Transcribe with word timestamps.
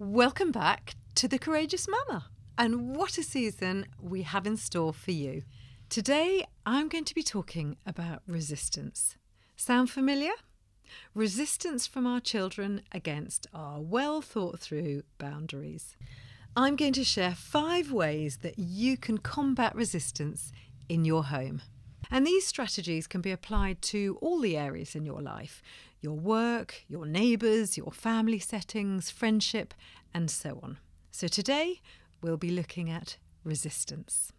Welcome 0.00 0.52
back 0.52 0.94
to 1.16 1.26
The 1.26 1.40
Courageous 1.40 1.88
Mama, 1.88 2.26
and 2.56 2.94
what 2.94 3.18
a 3.18 3.24
season 3.24 3.84
we 4.00 4.22
have 4.22 4.46
in 4.46 4.56
store 4.56 4.92
for 4.92 5.10
you. 5.10 5.42
Today, 5.88 6.46
I'm 6.64 6.88
going 6.88 7.04
to 7.06 7.14
be 7.16 7.24
talking 7.24 7.78
about 7.84 8.22
resistance. 8.28 9.16
Sound 9.56 9.90
familiar? 9.90 10.30
Resistance 11.14 11.88
from 11.88 12.06
our 12.06 12.20
children 12.20 12.82
against 12.92 13.48
our 13.52 13.80
well 13.80 14.20
thought 14.20 14.60
through 14.60 15.02
boundaries. 15.18 15.96
I'm 16.54 16.76
going 16.76 16.92
to 16.92 17.02
share 17.02 17.34
five 17.34 17.90
ways 17.90 18.36
that 18.42 18.56
you 18.56 18.96
can 18.96 19.18
combat 19.18 19.74
resistance 19.74 20.52
in 20.88 21.04
your 21.04 21.24
home. 21.24 21.60
And 22.08 22.24
these 22.24 22.46
strategies 22.46 23.08
can 23.08 23.20
be 23.20 23.32
applied 23.32 23.82
to 23.82 24.16
all 24.20 24.40
the 24.40 24.56
areas 24.56 24.94
in 24.94 25.04
your 25.04 25.20
life 25.20 25.60
your 26.00 26.14
work, 26.14 26.84
your 26.88 27.06
neighbours, 27.06 27.76
your 27.76 27.92
family 27.92 28.38
settings, 28.38 29.10
friendship, 29.10 29.74
and 30.14 30.30
so 30.30 30.60
on. 30.62 30.78
So 31.10 31.28
today 31.28 31.80
we'll 32.22 32.36
be 32.36 32.50
looking 32.50 32.90
at 32.90 33.16
resistance. 33.44 34.32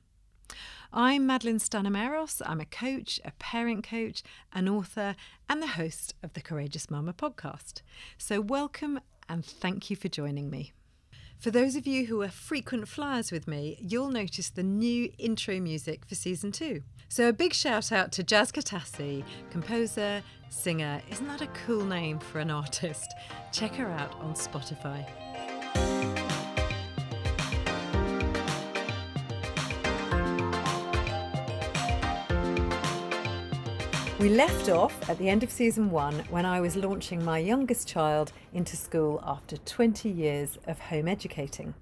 I'm 0.92 1.28
Madeleine 1.28 1.60
Stanamaros. 1.60 2.42
I'm 2.46 2.60
a 2.60 2.66
coach, 2.66 3.20
a 3.24 3.32
parent 3.34 3.88
coach, 3.88 4.24
an 4.54 4.68
author, 4.68 5.16
and 5.48 5.62
the 5.62 5.68
host 5.68 6.16
of 6.24 6.34
the 6.34 6.42
Courageous 6.42 6.90
Mama 6.90 7.14
podcast. 7.14 7.82
So, 8.18 8.42
welcome 8.42 9.00
and 9.28 9.46
thank 9.46 9.92
you 9.92 9.96
for 9.96 10.08
joining 10.08 10.50
me. 10.50 10.74
For 11.40 11.52
those 11.52 11.78
of 11.78 11.88
you 11.88 12.06
who 12.06 12.22
are 12.22 12.28
frequent 12.28 12.90
flyers 12.90 13.32
with 13.32 13.48
me, 13.48 13.78
you'll 13.80 14.10
notice 14.10 14.50
the 14.50 14.62
new 14.62 15.10
intro 15.18 15.62
music 15.62 16.06
for 16.06 16.14
season 16.14 16.52
two. 16.52 16.84
So, 17.08 17.30
a 17.30 17.34
big 17.34 17.54
shout 17.54 17.94
out 17.94 18.12
to 18.14 18.24
Jazz 18.24 18.52
Katassi, 18.52 19.24
composer, 19.50 20.22
singer. 20.50 21.02
Isn't 21.10 21.28
that 21.28 21.42
a 21.42 21.48
cool 21.66 21.86
name 21.86 22.20
for 22.20 22.40
an 22.40 22.52
artist? 22.52 23.14
Check 23.54 23.74
her 23.76 23.88
out 23.88 24.20
on 24.20 24.34
Spotify. 24.34 25.08
We 34.20 34.28
left 34.28 34.68
off 34.68 35.10
at 35.10 35.18
the 35.18 35.30
end 35.30 35.44
of 35.44 35.50
season 35.50 35.92
one 35.92 36.26
when 36.30 36.46
I 36.46 36.60
was 36.60 36.76
launching 36.76 37.24
my 37.24 37.38
youngest 37.38 37.88
child 37.88 38.34
into 38.52 38.76
school 38.76 39.24
after 39.26 39.56
20 39.56 40.10
years 40.10 40.58
of 40.68 40.78
home 40.78 41.08
educating. 41.08 41.74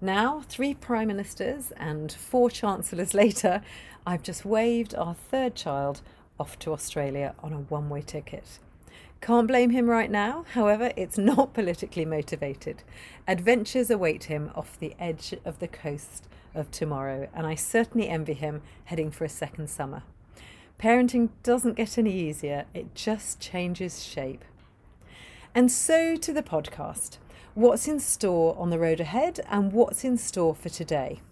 Now, 0.00 0.42
three 0.48 0.72
prime 0.72 1.08
ministers 1.08 1.72
and 1.76 2.10
four 2.10 2.48
chancellors 2.48 3.12
later, 3.22 3.60
I've 4.06 4.22
just 4.22 4.46
waved 4.46 4.94
our 4.94 5.12
third 5.12 5.54
child 5.54 6.00
off 6.40 6.58
to 6.60 6.72
Australia 6.72 7.34
on 7.42 7.52
a 7.52 7.58
one 7.58 7.90
way 7.90 8.00
ticket. 8.00 8.58
Can't 9.20 9.46
blame 9.46 9.68
him 9.68 9.90
right 9.90 10.10
now, 10.10 10.46
however, 10.52 10.92
it's 10.96 11.18
not 11.18 11.52
politically 11.54 12.06
motivated. 12.06 12.84
Adventures 13.28 13.90
await 13.90 14.24
him 14.24 14.50
off 14.54 14.78
the 14.78 14.94
edge 14.98 15.34
of 15.44 15.58
the 15.58 15.68
coast 15.68 16.26
of 16.54 16.70
tomorrow, 16.70 17.28
and 17.34 17.46
I 17.46 17.54
certainly 17.54 18.08
envy 18.08 18.32
him 18.32 18.62
heading 18.84 19.10
for 19.10 19.26
a 19.26 19.28
second 19.28 19.68
summer. 19.68 20.04
Parenting 20.78 21.30
doesn't 21.42 21.76
get 21.76 21.96
any 21.96 22.12
easier, 22.12 22.66
it 22.74 22.94
just 22.94 23.40
changes 23.40 24.04
shape. 24.04 24.44
And 25.54 25.72
so 25.72 26.16
to 26.16 26.32
the 26.32 26.42
podcast 26.42 27.18
what's 27.54 27.88
in 27.88 27.98
store 27.98 28.54
on 28.58 28.68
the 28.68 28.78
road 28.78 29.00
ahead 29.00 29.40
and 29.48 29.72
what's 29.72 30.04
in 30.04 30.18
store 30.18 30.54
for 30.54 30.68
today. 30.68 31.22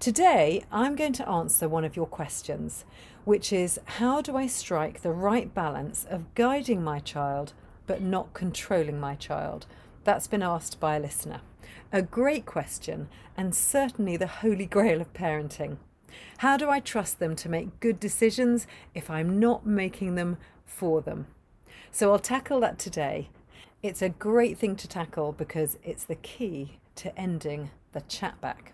Today, 0.00 0.64
I'm 0.72 0.96
going 0.96 1.12
to 1.12 1.28
answer 1.28 1.68
one 1.68 1.84
of 1.84 1.94
your 1.94 2.06
questions, 2.06 2.84
which 3.24 3.52
is 3.52 3.78
how 3.84 4.20
do 4.20 4.36
I 4.36 4.48
strike 4.48 5.02
the 5.02 5.12
right 5.12 5.54
balance 5.54 6.04
of 6.10 6.34
guiding 6.34 6.82
my 6.82 6.98
child 6.98 7.52
but 7.86 8.02
not 8.02 8.34
controlling 8.34 8.98
my 8.98 9.14
child? 9.14 9.66
That's 10.02 10.26
been 10.26 10.42
asked 10.42 10.80
by 10.80 10.96
a 10.96 11.00
listener. 11.00 11.40
A 11.92 12.02
great 12.02 12.44
question, 12.44 13.08
and 13.36 13.54
certainly 13.54 14.16
the 14.16 14.26
holy 14.26 14.66
grail 14.66 15.00
of 15.00 15.12
parenting. 15.12 15.76
How 16.38 16.56
do 16.56 16.70
I 16.70 16.80
trust 16.80 17.18
them 17.18 17.36
to 17.36 17.48
make 17.48 17.80
good 17.80 18.00
decisions 18.00 18.66
if 18.94 19.10
I'm 19.10 19.38
not 19.38 19.66
making 19.66 20.14
them 20.14 20.38
for 20.64 21.00
them? 21.00 21.26
So 21.90 22.12
I'll 22.12 22.18
tackle 22.18 22.60
that 22.60 22.78
today. 22.78 23.28
It's 23.82 24.02
a 24.02 24.08
great 24.08 24.58
thing 24.58 24.76
to 24.76 24.88
tackle 24.88 25.32
because 25.32 25.78
it's 25.82 26.04
the 26.04 26.16
key 26.16 26.78
to 26.96 27.16
ending 27.18 27.70
the 27.92 28.00
chatback. 28.02 28.72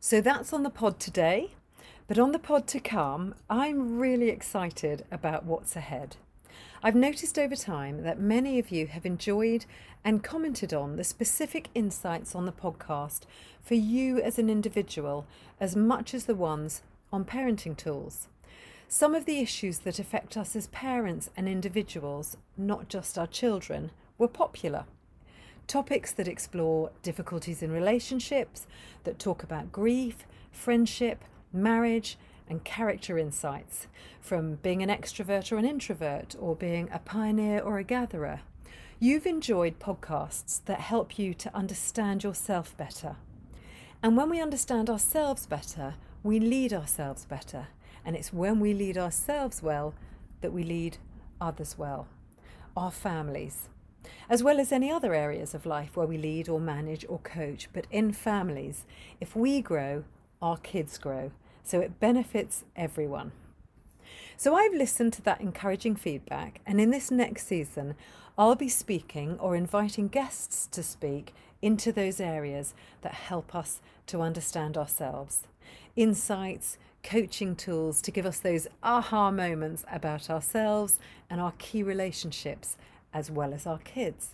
So 0.00 0.20
that's 0.20 0.52
on 0.52 0.62
the 0.62 0.70
pod 0.70 1.00
today. 1.00 1.50
But 2.06 2.18
on 2.18 2.32
the 2.32 2.38
pod 2.38 2.66
to 2.68 2.80
come, 2.80 3.34
I'm 3.48 3.98
really 3.98 4.28
excited 4.28 5.06
about 5.10 5.46
what's 5.46 5.74
ahead. 5.74 6.16
I've 6.82 6.94
noticed 6.94 7.38
over 7.38 7.56
time 7.56 8.02
that 8.02 8.20
many 8.20 8.58
of 8.58 8.70
you 8.70 8.86
have 8.88 9.06
enjoyed 9.06 9.64
and 10.04 10.22
commented 10.22 10.74
on 10.74 10.96
the 10.96 11.04
specific 11.04 11.68
insights 11.74 12.34
on 12.34 12.44
the 12.44 12.52
podcast 12.52 13.20
for 13.62 13.74
you 13.74 14.20
as 14.20 14.38
an 14.38 14.50
individual 14.50 15.26
as 15.58 15.74
much 15.74 16.12
as 16.12 16.26
the 16.26 16.34
ones 16.34 16.82
on 17.12 17.24
parenting 17.24 17.76
tools. 17.76 18.28
Some 18.86 19.14
of 19.14 19.24
the 19.24 19.40
issues 19.40 19.78
that 19.80 19.98
affect 19.98 20.36
us 20.36 20.54
as 20.54 20.66
parents 20.68 21.30
and 21.36 21.48
individuals, 21.48 22.36
not 22.56 22.88
just 22.88 23.18
our 23.18 23.26
children, 23.26 23.90
were 24.18 24.28
popular. 24.28 24.84
Topics 25.66 26.12
that 26.12 26.28
explore 26.28 26.90
difficulties 27.02 27.62
in 27.62 27.72
relationships, 27.72 28.66
that 29.04 29.18
talk 29.18 29.42
about 29.42 29.72
grief, 29.72 30.26
friendship, 30.52 31.24
marriage, 31.52 32.18
and 32.48 32.62
character 32.62 33.18
insights 33.18 33.86
from 34.20 34.56
being 34.56 34.82
an 34.82 34.90
extrovert 34.90 35.50
or 35.50 35.56
an 35.56 35.64
introvert, 35.64 36.36
or 36.38 36.54
being 36.54 36.90
a 36.92 36.98
pioneer 36.98 37.60
or 37.60 37.78
a 37.78 37.84
gatherer. 37.84 38.42
You've 39.00 39.26
enjoyed 39.26 39.80
podcasts 39.80 40.64
that 40.66 40.78
help 40.78 41.18
you 41.18 41.34
to 41.34 41.54
understand 41.54 42.22
yourself 42.22 42.76
better. 42.76 43.16
And 44.02 44.16
when 44.16 44.30
we 44.30 44.40
understand 44.40 44.88
ourselves 44.88 45.46
better, 45.46 45.94
we 46.22 46.38
lead 46.38 46.72
ourselves 46.72 47.24
better. 47.24 47.66
And 48.04 48.14
it's 48.14 48.32
when 48.32 48.60
we 48.60 48.72
lead 48.72 48.96
ourselves 48.96 49.62
well 49.62 49.94
that 50.42 50.52
we 50.52 50.62
lead 50.62 50.98
others 51.40 51.76
well, 51.76 52.06
our 52.76 52.92
families, 52.92 53.68
as 54.30 54.44
well 54.44 54.60
as 54.60 54.70
any 54.70 54.92
other 54.92 55.12
areas 55.12 55.54
of 55.54 55.66
life 55.66 55.96
where 55.96 56.06
we 56.06 56.16
lead 56.16 56.48
or 56.48 56.60
manage 56.60 57.04
or 57.08 57.18
coach. 57.18 57.68
But 57.72 57.88
in 57.90 58.12
families, 58.12 58.84
if 59.20 59.34
we 59.34 59.60
grow, 59.60 60.04
our 60.40 60.56
kids 60.58 60.98
grow. 60.98 61.32
So 61.64 61.80
it 61.80 61.98
benefits 61.98 62.64
everyone. 62.76 63.32
So 64.36 64.54
I've 64.54 64.74
listened 64.74 65.12
to 65.14 65.22
that 65.22 65.40
encouraging 65.40 65.96
feedback, 65.96 66.60
and 66.66 66.80
in 66.80 66.90
this 66.90 67.10
next 67.10 67.46
season, 67.46 67.94
I'll 68.36 68.56
be 68.56 68.68
speaking 68.68 69.38
or 69.38 69.54
inviting 69.54 70.08
guests 70.08 70.66
to 70.72 70.82
speak 70.82 71.32
into 71.62 71.92
those 71.92 72.18
areas 72.18 72.74
that 73.02 73.14
help 73.14 73.54
us 73.54 73.80
to 74.06 74.22
understand 74.22 74.76
ourselves. 74.76 75.46
Insights, 75.94 76.76
coaching 77.04 77.54
tools 77.54 78.02
to 78.02 78.10
give 78.10 78.26
us 78.26 78.40
those 78.40 78.66
aha 78.82 79.30
moments 79.30 79.84
about 79.90 80.30
ourselves 80.30 80.98
and 81.30 81.40
our 81.40 81.52
key 81.58 81.84
relationships, 81.84 82.76
as 83.12 83.30
well 83.30 83.54
as 83.54 83.68
our 83.68 83.78
kids. 83.78 84.30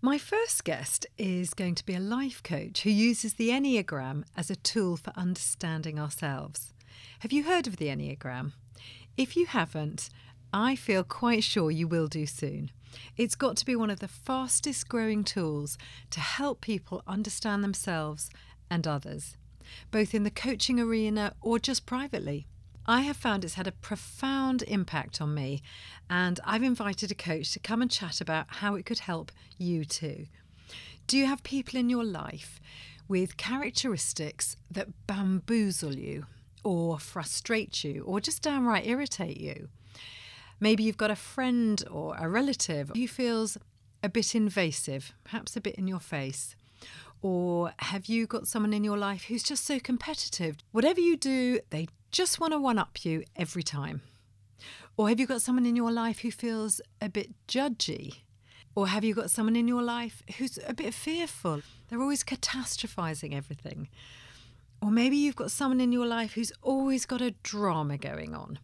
My 0.00 0.16
first 0.16 0.62
guest 0.62 1.06
is 1.18 1.54
going 1.54 1.74
to 1.74 1.84
be 1.84 1.94
a 1.94 2.00
life 2.00 2.40
coach 2.44 2.82
who 2.82 2.90
uses 2.90 3.34
the 3.34 3.48
Enneagram 3.48 4.22
as 4.36 4.48
a 4.48 4.54
tool 4.54 4.96
for 4.96 5.12
understanding 5.16 5.98
ourselves. 5.98 6.72
Have 7.20 7.32
you 7.32 7.42
heard 7.42 7.66
of 7.66 7.78
the 7.78 7.88
Enneagram? 7.88 8.52
If 9.16 9.36
you 9.36 9.46
haven't, 9.46 10.10
I 10.52 10.76
feel 10.76 11.04
quite 11.04 11.44
sure 11.44 11.70
you 11.70 11.86
will 11.86 12.06
do 12.06 12.24
soon. 12.24 12.70
It's 13.16 13.34
got 13.34 13.56
to 13.58 13.66
be 13.66 13.76
one 13.76 13.90
of 13.90 14.00
the 14.00 14.08
fastest 14.08 14.88
growing 14.88 15.22
tools 15.22 15.76
to 16.10 16.20
help 16.20 16.62
people 16.62 17.02
understand 17.06 17.62
themselves 17.62 18.30
and 18.70 18.86
others, 18.86 19.36
both 19.90 20.14
in 20.14 20.24
the 20.24 20.30
coaching 20.30 20.80
arena 20.80 21.34
or 21.42 21.58
just 21.58 21.84
privately. 21.84 22.46
I 22.86 23.02
have 23.02 23.18
found 23.18 23.44
it's 23.44 23.54
had 23.54 23.66
a 23.66 23.72
profound 23.72 24.62
impact 24.62 25.20
on 25.20 25.34
me, 25.34 25.60
and 26.08 26.40
I've 26.46 26.62
invited 26.62 27.10
a 27.10 27.14
coach 27.14 27.52
to 27.52 27.58
come 27.58 27.82
and 27.82 27.90
chat 27.90 28.22
about 28.22 28.46
how 28.48 28.74
it 28.76 28.86
could 28.86 29.00
help 29.00 29.30
you 29.58 29.84
too. 29.84 30.26
Do 31.06 31.18
you 31.18 31.26
have 31.26 31.42
people 31.42 31.78
in 31.78 31.90
your 31.90 32.04
life 32.04 32.58
with 33.06 33.36
characteristics 33.36 34.56
that 34.70 35.06
bamboozle 35.06 35.96
you, 35.96 36.24
or 36.64 36.98
frustrate 36.98 37.84
you, 37.84 38.02
or 38.04 38.20
just 38.20 38.40
downright 38.40 38.86
irritate 38.86 39.38
you? 39.38 39.68
Maybe 40.60 40.82
you've 40.82 40.96
got 40.96 41.10
a 41.10 41.16
friend 41.16 41.82
or 41.90 42.16
a 42.18 42.28
relative 42.28 42.90
who 42.94 43.06
feels 43.06 43.58
a 44.02 44.08
bit 44.08 44.34
invasive, 44.34 45.12
perhaps 45.24 45.56
a 45.56 45.60
bit 45.60 45.76
in 45.76 45.86
your 45.86 46.00
face. 46.00 46.56
Or 47.20 47.72
have 47.78 48.06
you 48.06 48.26
got 48.26 48.46
someone 48.46 48.72
in 48.72 48.84
your 48.84 48.96
life 48.96 49.24
who's 49.24 49.42
just 49.42 49.64
so 49.64 49.80
competitive? 49.80 50.56
Whatever 50.72 51.00
you 51.00 51.16
do, 51.16 51.60
they 51.70 51.88
just 52.10 52.40
want 52.40 52.52
to 52.52 52.58
one 52.58 52.78
up 52.78 53.04
you 53.04 53.24
every 53.36 53.62
time? 53.62 54.02
Or 54.96 55.08
have 55.08 55.20
you 55.20 55.26
got 55.26 55.42
someone 55.42 55.66
in 55.66 55.76
your 55.76 55.92
life 55.92 56.20
who 56.20 56.30
feels 56.30 56.80
a 57.00 57.08
bit 57.08 57.30
judgy? 57.46 58.22
Or 58.74 58.88
have 58.88 59.04
you 59.04 59.14
got 59.14 59.30
someone 59.30 59.56
in 59.56 59.68
your 59.68 59.82
life 59.82 60.22
who's 60.36 60.58
a 60.66 60.74
bit 60.74 60.94
fearful? 60.94 61.62
They're 61.88 62.00
always 62.00 62.24
catastrophizing 62.24 63.34
everything. 63.34 63.88
Or 64.80 64.90
maybe 64.90 65.16
you've 65.16 65.36
got 65.36 65.50
someone 65.50 65.80
in 65.80 65.90
your 65.90 66.06
life 66.06 66.34
who's 66.34 66.52
always 66.62 67.04
got 67.04 67.20
a 67.20 67.32
drama 67.42 67.98
going 67.98 68.34
on. 68.34 68.60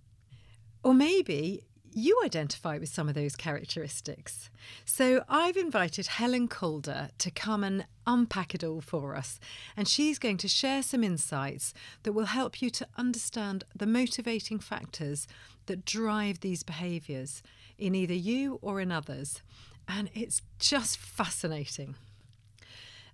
Or 0.84 0.94
maybe 0.94 1.64
you 1.94 2.20
identify 2.24 2.78
with 2.78 2.88
some 2.88 3.08
of 3.08 3.14
those 3.14 3.36
characteristics. 3.36 4.50
So 4.84 5.24
I've 5.28 5.56
invited 5.56 6.06
Helen 6.08 6.48
Calder 6.48 7.10
to 7.18 7.30
come 7.30 7.62
and 7.62 7.86
unpack 8.06 8.54
it 8.54 8.64
all 8.64 8.80
for 8.80 9.16
us. 9.16 9.38
And 9.76 9.86
she's 9.86 10.18
going 10.18 10.36
to 10.38 10.48
share 10.48 10.82
some 10.82 11.04
insights 11.04 11.72
that 12.02 12.12
will 12.12 12.26
help 12.26 12.60
you 12.60 12.70
to 12.70 12.86
understand 12.96 13.64
the 13.74 13.86
motivating 13.86 14.58
factors 14.58 15.26
that 15.66 15.84
drive 15.84 16.40
these 16.40 16.62
behaviours 16.62 17.42
in 17.78 17.94
either 17.94 18.14
you 18.14 18.58
or 18.60 18.80
in 18.80 18.92
others. 18.92 19.42
And 19.88 20.10
it's 20.14 20.42
just 20.58 20.98
fascinating. 20.98 21.94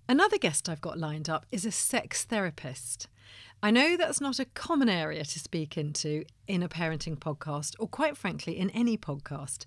Another 0.08 0.38
guest 0.38 0.68
I've 0.68 0.80
got 0.80 0.98
lined 0.98 1.28
up 1.28 1.46
is 1.52 1.64
a 1.64 1.70
sex 1.70 2.24
therapist. 2.24 3.06
I 3.62 3.70
know 3.70 3.96
that's 3.96 4.20
not 4.20 4.38
a 4.38 4.46
common 4.46 4.88
area 4.88 5.24
to 5.24 5.38
speak 5.38 5.76
into 5.76 6.24
in 6.46 6.62
a 6.62 6.68
parenting 6.68 7.18
podcast, 7.18 7.74
or 7.78 7.88
quite 7.88 8.16
frankly, 8.16 8.58
in 8.58 8.70
any 8.70 8.96
podcast. 8.96 9.66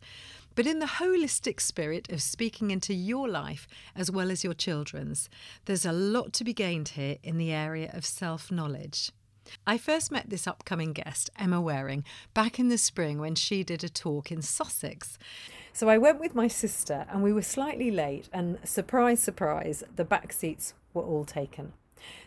But 0.55 0.65
in 0.67 0.79
the 0.79 0.85
holistic 0.85 1.59
spirit 1.59 2.11
of 2.11 2.21
speaking 2.21 2.71
into 2.71 2.93
your 2.93 3.27
life 3.27 3.67
as 3.95 4.09
well 4.09 4.31
as 4.31 4.43
your 4.43 4.53
children's, 4.53 5.29
there's 5.65 5.85
a 5.85 5.91
lot 5.91 6.33
to 6.33 6.43
be 6.43 6.53
gained 6.53 6.89
here 6.89 7.17
in 7.23 7.37
the 7.37 7.51
area 7.51 7.91
of 7.93 8.05
self 8.05 8.51
knowledge. 8.51 9.11
I 9.67 9.77
first 9.77 10.11
met 10.11 10.29
this 10.29 10.47
upcoming 10.47 10.93
guest, 10.93 11.29
Emma 11.37 11.61
Waring, 11.61 12.03
back 12.33 12.59
in 12.59 12.69
the 12.69 12.77
spring 12.77 13.19
when 13.19 13.35
she 13.35 13.63
did 13.63 13.83
a 13.83 13.89
talk 13.89 14.31
in 14.31 14.41
Sussex. 14.41 15.17
So 15.73 15.89
I 15.89 15.97
went 15.97 16.19
with 16.19 16.33
my 16.33 16.47
sister 16.47 17.05
and 17.09 17.23
we 17.23 17.33
were 17.33 17.41
slightly 17.41 17.91
late, 17.91 18.29
and 18.31 18.57
surprise, 18.63 19.19
surprise, 19.19 19.83
the 19.95 20.05
back 20.05 20.33
seats 20.33 20.73
were 20.93 21.03
all 21.03 21.25
taken. 21.25 21.73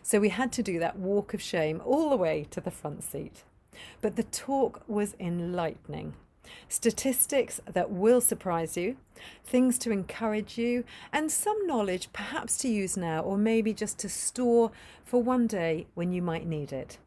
So 0.01 0.19
we 0.19 0.29
had 0.29 0.51
to 0.53 0.63
do 0.63 0.79
that 0.79 0.97
walk 0.97 1.33
of 1.33 1.41
shame 1.41 1.81
all 1.85 2.09
the 2.09 2.17
way 2.17 2.45
to 2.51 2.61
the 2.61 2.71
front 2.71 3.03
seat. 3.03 3.43
But 4.01 4.15
the 4.15 4.23
talk 4.23 4.81
was 4.87 5.15
enlightening. 5.19 6.13
Statistics 6.69 7.59
that 7.71 7.91
will 7.91 8.21
surprise 8.21 8.77
you, 8.77 8.97
things 9.43 9.77
to 9.79 9.91
encourage 9.91 10.57
you, 10.57 10.83
and 11.11 11.31
some 11.31 11.67
knowledge 11.67 12.11
perhaps 12.13 12.57
to 12.59 12.69
use 12.69 12.95
now 12.95 13.21
or 13.21 13.37
maybe 13.37 13.73
just 13.73 13.99
to 13.99 14.09
store 14.09 14.71
for 15.03 15.21
one 15.21 15.47
day 15.47 15.87
when 15.93 16.11
you 16.11 16.21
might 16.21 16.45
need 16.45 16.71
it. 16.71 16.97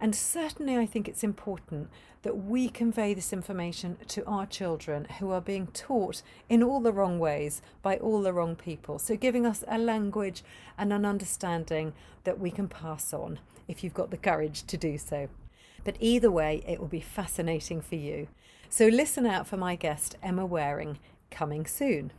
And 0.00 0.14
certainly, 0.14 0.76
I 0.76 0.86
think 0.86 1.08
it's 1.08 1.24
important 1.24 1.88
that 2.22 2.36
we 2.36 2.68
convey 2.68 3.14
this 3.14 3.32
information 3.32 3.96
to 4.08 4.24
our 4.26 4.46
children 4.46 5.06
who 5.18 5.30
are 5.30 5.40
being 5.40 5.66
taught 5.68 6.22
in 6.48 6.62
all 6.62 6.80
the 6.80 6.92
wrong 6.92 7.18
ways 7.18 7.62
by 7.82 7.96
all 7.98 8.22
the 8.22 8.32
wrong 8.32 8.56
people. 8.56 8.98
So, 8.98 9.16
giving 9.16 9.46
us 9.46 9.62
a 9.68 9.78
language 9.78 10.42
and 10.76 10.92
an 10.92 11.04
understanding 11.04 11.92
that 12.24 12.40
we 12.40 12.50
can 12.50 12.68
pass 12.68 13.12
on 13.12 13.38
if 13.68 13.84
you've 13.84 13.94
got 13.94 14.10
the 14.10 14.16
courage 14.16 14.64
to 14.66 14.76
do 14.76 14.98
so. 14.98 15.28
But 15.84 15.96
either 16.00 16.30
way, 16.30 16.64
it 16.66 16.80
will 16.80 16.88
be 16.88 17.00
fascinating 17.00 17.80
for 17.80 17.96
you. 17.96 18.28
So, 18.68 18.88
listen 18.88 19.26
out 19.26 19.46
for 19.46 19.56
my 19.56 19.76
guest, 19.76 20.16
Emma 20.22 20.46
Waring, 20.46 20.98
coming 21.30 21.66
soon. 21.66 22.10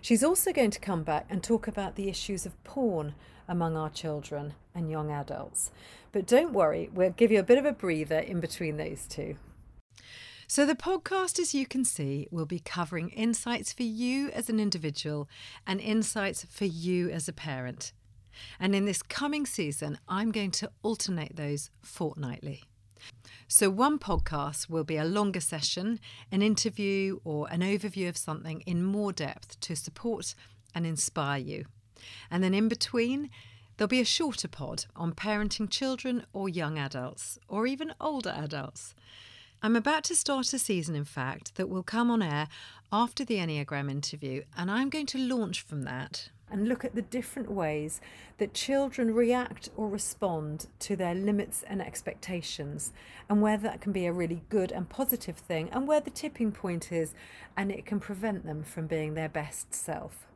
She's 0.00 0.24
also 0.24 0.52
going 0.52 0.70
to 0.70 0.80
come 0.80 1.02
back 1.02 1.26
and 1.28 1.42
talk 1.42 1.68
about 1.68 1.96
the 1.96 2.08
issues 2.08 2.46
of 2.46 2.62
porn 2.64 3.14
among 3.46 3.76
our 3.76 3.90
children 3.90 4.54
and 4.74 4.90
young 4.90 5.10
adults. 5.10 5.70
But 6.12 6.26
don't 6.26 6.52
worry, 6.52 6.88
we'll 6.92 7.10
give 7.10 7.30
you 7.30 7.38
a 7.38 7.44
bit 7.44 7.58
of 7.58 7.64
a 7.64 7.72
breather 7.72 8.18
in 8.18 8.40
between 8.40 8.76
those 8.76 9.06
two. 9.06 9.36
So, 10.46 10.66
the 10.66 10.74
podcast, 10.74 11.38
as 11.38 11.54
you 11.54 11.64
can 11.64 11.84
see, 11.84 12.26
will 12.32 12.46
be 12.46 12.58
covering 12.58 13.10
insights 13.10 13.72
for 13.72 13.84
you 13.84 14.30
as 14.30 14.48
an 14.48 14.58
individual 14.58 15.28
and 15.64 15.80
insights 15.80 16.44
for 16.50 16.64
you 16.64 17.08
as 17.10 17.28
a 17.28 17.32
parent. 17.32 17.92
And 18.58 18.74
in 18.74 18.84
this 18.84 19.02
coming 19.02 19.46
season, 19.46 19.98
I'm 20.08 20.32
going 20.32 20.50
to 20.52 20.70
alternate 20.82 21.36
those 21.36 21.70
fortnightly. 21.82 22.64
So, 23.48 23.68
one 23.70 23.98
podcast 23.98 24.68
will 24.68 24.84
be 24.84 24.96
a 24.96 25.04
longer 25.04 25.40
session, 25.40 26.00
an 26.30 26.42
interview, 26.42 27.18
or 27.24 27.48
an 27.50 27.60
overview 27.60 28.08
of 28.08 28.16
something 28.16 28.60
in 28.62 28.84
more 28.84 29.12
depth 29.12 29.58
to 29.60 29.74
support 29.74 30.34
and 30.74 30.86
inspire 30.86 31.40
you. 31.40 31.64
And 32.30 32.42
then 32.42 32.54
in 32.54 32.68
between, 32.68 33.30
there'll 33.76 33.88
be 33.88 34.00
a 34.00 34.04
shorter 34.04 34.48
pod 34.48 34.86
on 34.94 35.12
parenting 35.14 35.68
children 35.68 36.24
or 36.32 36.48
young 36.48 36.78
adults, 36.78 37.38
or 37.48 37.66
even 37.66 37.94
older 38.00 38.34
adults. 38.36 38.94
I'm 39.62 39.76
about 39.76 40.04
to 40.04 40.16
start 40.16 40.52
a 40.52 40.58
season, 40.58 40.94
in 40.94 41.04
fact, 41.04 41.56
that 41.56 41.68
will 41.68 41.82
come 41.82 42.10
on 42.10 42.22
air 42.22 42.48
after 42.92 43.24
the 43.24 43.36
Enneagram 43.36 43.90
interview, 43.90 44.42
and 44.56 44.70
I'm 44.70 44.88
going 44.88 45.06
to 45.06 45.18
launch 45.18 45.60
from 45.60 45.82
that 45.82 46.30
and 46.50 46.68
look 46.68 46.84
at 46.84 46.94
the 46.94 47.02
different 47.02 47.50
ways 47.50 48.00
that 48.38 48.54
children 48.54 49.14
react 49.14 49.68
or 49.76 49.88
respond 49.88 50.66
to 50.80 50.96
their 50.96 51.14
limits 51.14 51.62
and 51.66 51.80
expectations, 51.80 52.92
and 53.28 53.40
where 53.40 53.56
that 53.58 53.80
can 53.80 53.92
be 53.92 54.06
a 54.06 54.12
really 54.12 54.42
good 54.48 54.72
and 54.72 54.88
positive 54.88 55.36
thing, 55.36 55.68
and 55.72 55.86
where 55.86 56.00
the 56.00 56.10
tipping 56.10 56.52
point 56.52 56.90
is, 56.90 57.14
and 57.56 57.70
it 57.70 57.86
can 57.86 58.00
prevent 58.00 58.44
them 58.44 58.62
from 58.62 58.86
being 58.86 59.14
their 59.14 59.28
best 59.28 59.74
self. 59.74 60.26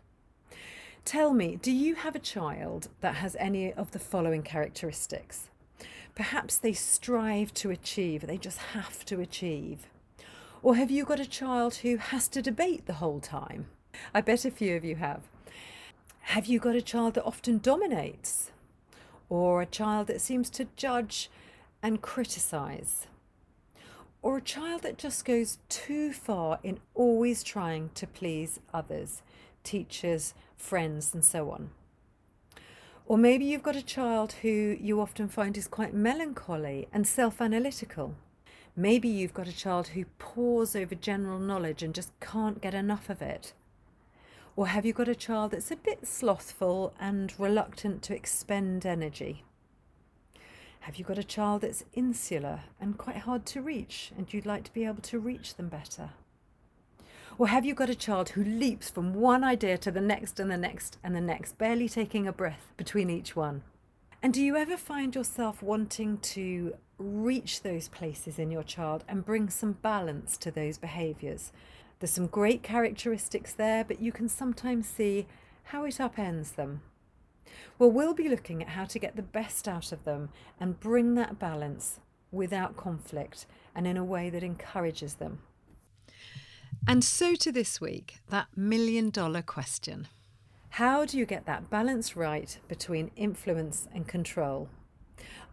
Tell 1.05 1.35
me, 1.35 1.57
do 1.61 1.71
you 1.71 1.97
have 1.97 2.15
a 2.15 2.19
child 2.19 2.89
that 3.01 3.17
has 3.17 3.37
any 3.39 3.73
of 3.73 3.91
the 3.91 3.99
following 3.99 4.43
characteristics? 4.43 5.51
Perhaps 6.15 6.57
they 6.57 6.73
strive 6.73 7.53
to 7.55 7.71
achieve, 7.71 8.27
they 8.27 8.39
just 8.39 8.59
have 8.59 9.05
to 9.07 9.21
achieve. 9.21 9.87
Or 10.63 10.77
have 10.77 10.91
you 10.91 11.05
got 11.05 11.21
a 11.21 11.29
child 11.29 11.75
who 11.77 11.99
has 11.99 12.27
to 12.29 12.41
debate 12.41 12.87
the 12.87 12.95
whole 12.95 13.21
time? 13.21 13.67
I 14.15 14.23
bet 14.23 14.47
a 14.47 14.51
few 14.51 14.77
of 14.77 14.85
you 14.85 14.97
have. 14.97 15.21
Have 16.29 16.47
you 16.47 16.59
got 16.59 16.75
a 16.75 16.83
child 16.83 17.15
that 17.15 17.25
often 17.25 17.59
dominates? 17.59 18.51
Or 19.29 19.63
a 19.63 19.67
child 19.67 20.09
that 20.09 20.21
seems 20.21 20.51
to 20.51 20.67
judge 20.75 21.31
and 21.81 22.03
criticise? 22.03 23.07
Or 24.21 24.39
a 24.39 24.43
child 24.43 24.83
that 24.83 24.99
just 24.99 25.25
goes 25.25 25.59
too 25.69 26.13
far 26.13 26.59
in 26.65 26.81
always 26.95 27.45
trying 27.45 27.91
to 27.95 28.07
please 28.07 28.59
others, 28.73 29.23
teachers, 29.63 30.35
friends, 30.57 31.15
and 31.15 31.25
so 31.25 31.51
on. 31.51 31.71
Or 33.07 33.17
maybe 33.17 33.45
you've 33.45 33.63
got 33.63 33.77
a 33.77 33.83
child 33.83 34.33
who 34.43 34.77
you 34.81 35.01
often 35.01 35.29
find 35.29 35.57
is 35.57 35.69
quite 35.69 35.95
melancholy 35.95 36.89
and 36.93 37.07
self 37.07 37.41
analytical. 37.41 38.17
Maybe 38.75 39.09
you've 39.09 39.35
got 39.35 39.47
a 39.47 39.57
child 39.57 39.89
who 39.89 40.07
pores 40.19 40.75
over 40.75 40.97
general 40.97 41.39
knowledge 41.39 41.83
and 41.83 41.95
just 41.95 42.19
can't 42.19 42.63
get 42.63 42.75
enough 42.75 43.09
of 43.09 43.23
it. 43.23 43.53
Or 44.57 44.69
have 44.69 44.87
you 44.87 44.93
got 44.93 45.09
a 45.09 45.17
child 45.17 45.51
that's 45.51 45.73
a 45.73 45.77
bit 45.77 46.07
slothful 46.07 46.95
and 47.01 47.33
reluctant 47.39 48.03
to 48.03 48.15
expend 48.15 48.87
energy? 48.87 49.43
Have 50.81 50.97
you 50.97 51.05
got 51.05 51.19
a 51.19 51.25
child 51.25 51.63
that's 51.63 51.85
insular 51.95 52.61
and 52.81 52.97
quite 52.97 53.17
hard 53.17 53.47
to 53.47 53.63
reach 53.63 54.13
and 54.17 54.33
you'd 54.33 54.47
like 54.47 54.65
to 54.65 54.73
be 54.73 54.85
able 54.85 55.03
to 55.03 55.19
reach 55.19 55.57
them 55.57 55.69
better? 55.69 56.11
Or 57.37 57.49
have 57.49 57.65
you 57.65 57.75
got 57.75 57.91
a 57.91 57.97
child 57.97 58.29
who 58.31 58.45
leaps 58.45 58.91
from 58.91 59.15
one 59.15 59.43
idea 59.43 59.77
to 59.79 59.91
the 59.91 60.01
next 60.01 60.39
and 60.39 60.51
the 60.51 60.57
next 60.57 60.99
and 61.03 61.17
the 61.17 61.21
next, 61.21 61.59
barely 61.59 61.89
taking 61.89 62.29
a 62.29 62.33
breath 62.33 62.73
between 62.77 63.11
each 63.11 63.35
one? 63.35 63.63
And 64.23 64.33
do 64.33 64.41
you 64.41 64.57
ever 64.57 64.77
find 64.77 65.15
yourself 65.17 65.63
wanting 65.63 66.19
to 66.19 66.75
reach 66.97 67.63
those 67.63 67.89
places 67.89 68.39
in 68.39 68.53
your 68.53 68.63
child 68.63 69.05
and 69.09 69.25
bring 69.25 69.51
some 69.51 69.73
balance 69.73 70.37
to 70.39 70.53
those 70.53 70.79
behaviours? 70.79 71.51
There's 71.99 72.11
some 72.11 72.27
great 72.27 72.63
characteristics 72.63 73.53
there, 73.53 73.85
but 73.85 74.01
you 74.01 74.13
can 74.13 74.29
sometimes 74.29 74.87
see 74.87 75.27
how 75.65 75.85
it 75.85 75.95
upends 75.95 76.55
them. 76.55 76.83
Well, 77.79 77.91
we'll 77.91 78.15
be 78.15 78.29
looking 78.29 78.63
at 78.63 78.71
how 78.71 78.85
to 78.85 78.99
get 78.99 79.17
the 79.17 79.23
best 79.23 79.69
out 79.69 79.93
of 79.93 80.05
them 80.05 80.31
and 80.61 80.81
bring 80.81 81.15
that 81.15 81.39
balance 81.39 82.01
without 82.31 82.77
conflict 82.77 83.47
and 83.75 83.87
in 83.87 83.97
a 83.97 84.05
way 84.05 84.31
that 84.31 84.43
encourages 84.43 85.15
them. 85.15 85.39
And 86.87 87.03
so 87.03 87.35
to 87.37 87.53
this 87.53 87.81
week, 87.81 88.21
that 88.29 88.49
million 88.57 89.11
dollar 89.11 89.43
question. 89.43 90.09
How 90.71 91.05
do 91.05 91.17
you 91.17 91.25
get 91.25 91.47
that 91.47 91.71
balance 91.71 92.17
right 92.17 92.59
between 92.69 93.13
influence 93.17 93.89
and 93.95 94.07
control? 94.07 94.69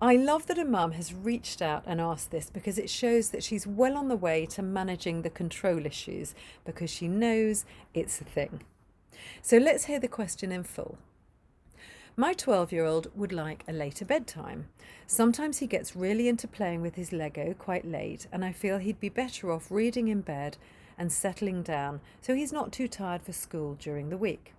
I 0.04 0.16
love 0.16 0.48
that 0.48 0.58
a 0.58 0.66
mum 0.66 0.94
has 0.94 1.14
reached 1.14 1.62
out 1.62 1.84
and 1.86 2.02
asked 2.02 2.32
this 2.32 2.50
because 2.50 2.80
it 2.80 2.90
shows 2.90 3.30
that 3.30 3.44
she's 3.44 3.68
well 3.68 3.96
on 3.96 4.08
the 4.08 4.16
way 4.16 4.48
to 4.48 4.64
managing 4.64 5.22
the 5.22 5.30
control 5.30 5.86
issues 5.86 6.34
because 6.66 6.90
she 6.90 7.08
knows 7.08 7.66
it's 7.94 8.20
a 8.20 8.24
thing. 8.24 8.64
So 9.44 9.58
let's 9.58 9.86
hear 9.86 10.00
the 10.00 10.08
question 10.08 10.52
in 10.52 10.64
full. 10.64 10.98
My 12.18 12.34
12 12.34 12.72
year 12.72 12.84
old 12.84 13.16
would 13.16 13.32
like 13.32 13.64
a 13.68 13.74
later 13.74 14.04
bedtime. 14.04 14.70
Sometimes 15.06 15.60
he 15.60 15.68
gets 15.68 15.96
really 15.96 16.28
into 16.28 16.48
playing 16.48 16.82
with 16.82 16.96
his 16.96 17.14
Lego 17.14 17.54
quite 17.54 17.86
late, 17.86 18.26
and 18.32 18.44
I 18.44 18.54
feel 18.54 18.80
he'd 18.80 19.00
be 19.00 19.10
better 19.10 19.52
off 19.52 19.70
reading 19.70 20.08
in 20.08 20.22
bed 20.22 20.58
and 20.98 21.12
settling 21.12 21.62
down 21.62 22.02
so 22.22 22.34
he's 22.34 22.52
not 22.52 22.72
too 22.72 22.88
tired 22.88 23.22
for 23.22 23.34
school 23.34 23.76
during 23.76 24.10
the 24.10 24.18
week. 24.18 24.54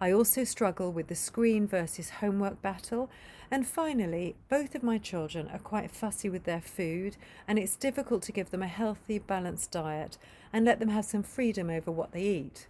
I 0.00 0.12
also 0.12 0.44
struggle 0.44 0.92
with 0.92 1.08
the 1.08 1.14
screen 1.14 1.66
versus 1.66 2.10
homework 2.10 2.62
battle. 2.62 3.10
And 3.50 3.66
finally, 3.66 4.36
both 4.48 4.74
of 4.74 4.82
my 4.82 4.98
children 4.98 5.48
are 5.52 5.58
quite 5.58 5.90
fussy 5.90 6.28
with 6.28 6.44
their 6.44 6.60
food, 6.60 7.16
and 7.46 7.58
it's 7.58 7.76
difficult 7.76 8.22
to 8.24 8.32
give 8.32 8.50
them 8.50 8.62
a 8.62 8.68
healthy, 8.68 9.18
balanced 9.18 9.70
diet 9.70 10.18
and 10.52 10.64
let 10.64 10.80
them 10.80 10.90
have 10.90 11.04
some 11.04 11.22
freedom 11.22 11.70
over 11.70 11.90
what 11.90 12.12
they 12.12 12.22
eat. 12.22 12.66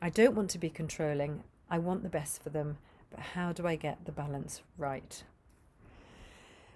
I 0.00 0.10
don't 0.10 0.34
want 0.34 0.50
to 0.50 0.58
be 0.58 0.70
controlling, 0.70 1.42
I 1.70 1.78
want 1.78 2.02
the 2.02 2.08
best 2.08 2.42
for 2.42 2.50
them, 2.50 2.78
but 3.10 3.20
how 3.20 3.52
do 3.52 3.66
I 3.66 3.76
get 3.76 4.04
the 4.04 4.12
balance 4.12 4.62
right? 4.78 5.24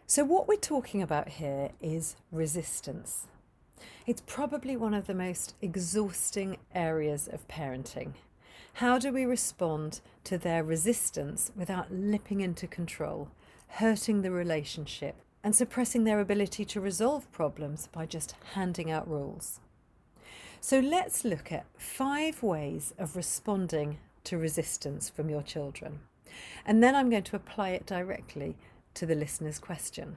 So, 0.06 0.24
what 0.24 0.46
we're 0.46 0.56
talking 0.56 1.02
about 1.02 1.28
here 1.28 1.70
is 1.80 2.16
resistance. 2.30 3.26
It's 4.06 4.22
probably 4.24 4.76
one 4.76 4.94
of 4.94 5.06
the 5.06 5.14
most 5.14 5.54
exhausting 5.60 6.58
areas 6.74 7.28
of 7.28 7.48
parenting. 7.48 8.12
How 8.80 8.98
do 8.98 9.10
we 9.10 9.24
respond 9.24 10.00
to 10.24 10.36
their 10.36 10.62
resistance 10.62 11.50
without 11.56 11.90
lipping 11.90 12.42
into 12.42 12.66
control, 12.66 13.30
hurting 13.68 14.20
the 14.20 14.30
relationship, 14.30 15.16
and 15.42 15.56
suppressing 15.56 16.04
their 16.04 16.20
ability 16.20 16.66
to 16.66 16.80
resolve 16.82 17.32
problems 17.32 17.88
by 17.90 18.04
just 18.04 18.34
handing 18.52 18.90
out 18.90 19.08
rules? 19.08 19.60
So 20.60 20.78
let's 20.78 21.24
look 21.24 21.50
at 21.50 21.64
five 21.78 22.42
ways 22.42 22.92
of 22.98 23.16
responding 23.16 23.96
to 24.24 24.36
resistance 24.36 25.08
from 25.08 25.30
your 25.30 25.42
children. 25.42 26.00
And 26.66 26.82
then 26.82 26.94
I'm 26.94 27.08
going 27.08 27.22
to 27.22 27.36
apply 27.36 27.70
it 27.70 27.86
directly 27.86 28.58
to 28.92 29.06
the 29.06 29.14
listener's 29.14 29.58
question. 29.58 30.16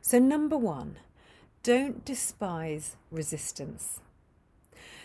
So, 0.00 0.18
number 0.18 0.56
one, 0.56 0.96
don't 1.62 2.06
despise 2.06 2.96
resistance. 3.10 4.00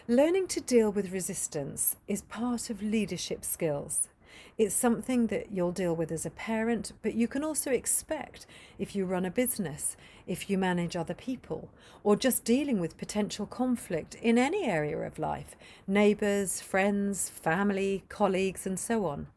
Learning 0.10 0.48
to 0.48 0.60
deal 0.60 0.91
with 0.91 1.13
resistance 1.13 1.95
is 2.10 2.24
part 2.24 2.69
of 2.69 2.81
leadership 2.81 3.45
skills. 3.45 4.10
It's 4.57 4.75
something 4.75 5.27
that 5.27 5.53
you'll 5.53 5.72
deal 5.72 5.95
with 5.95 6.12
as 6.12 6.25
a 6.25 6.29
parent, 6.29 6.91
but 7.01 7.13
you 7.13 7.25
can 7.25 7.41
also 7.41 7.72
expect 7.72 8.45
if 8.77 8.98
you 8.98 9.05
run 9.05 9.24
a 9.24 9.31
business, 9.31 9.95
if 10.27 10.50
you 10.50 10.57
manage 10.57 10.98
other 10.98 11.13
people, 11.13 11.69
or 12.03 12.17
just 12.17 12.43
dealing 12.43 12.81
with 12.81 12.98
potential 12.98 13.45
conflict 13.45 14.15
in 14.15 14.38
any 14.38 14.65
area 14.65 14.98
of 14.98 15.19
life 15.19 15.55
neighbours, 15.88 16.60
friends, 16.60 17.29
family, 17.29 18.03
colleagues, 18.10 18.67
and 18.67 18.77
so 18.77 19.05
on. 19.05 19.27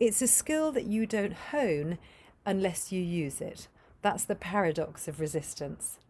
It's 0.00 0.20
a 0.20 0.26
skill 0.26 0.72
that 0.72 0.86
you 0.86 1.06
don't 1.06 1.32
hone 1.52 1.98
unless 2.44 2.90
you 2.90 3.00
use 3.00 3.40
it. 3.40 3.68
That's 4.02 4.24
the 4.24 4.34
paradox 4.34 5.06
of 5.06 5.20
resistance. 5.20 6.00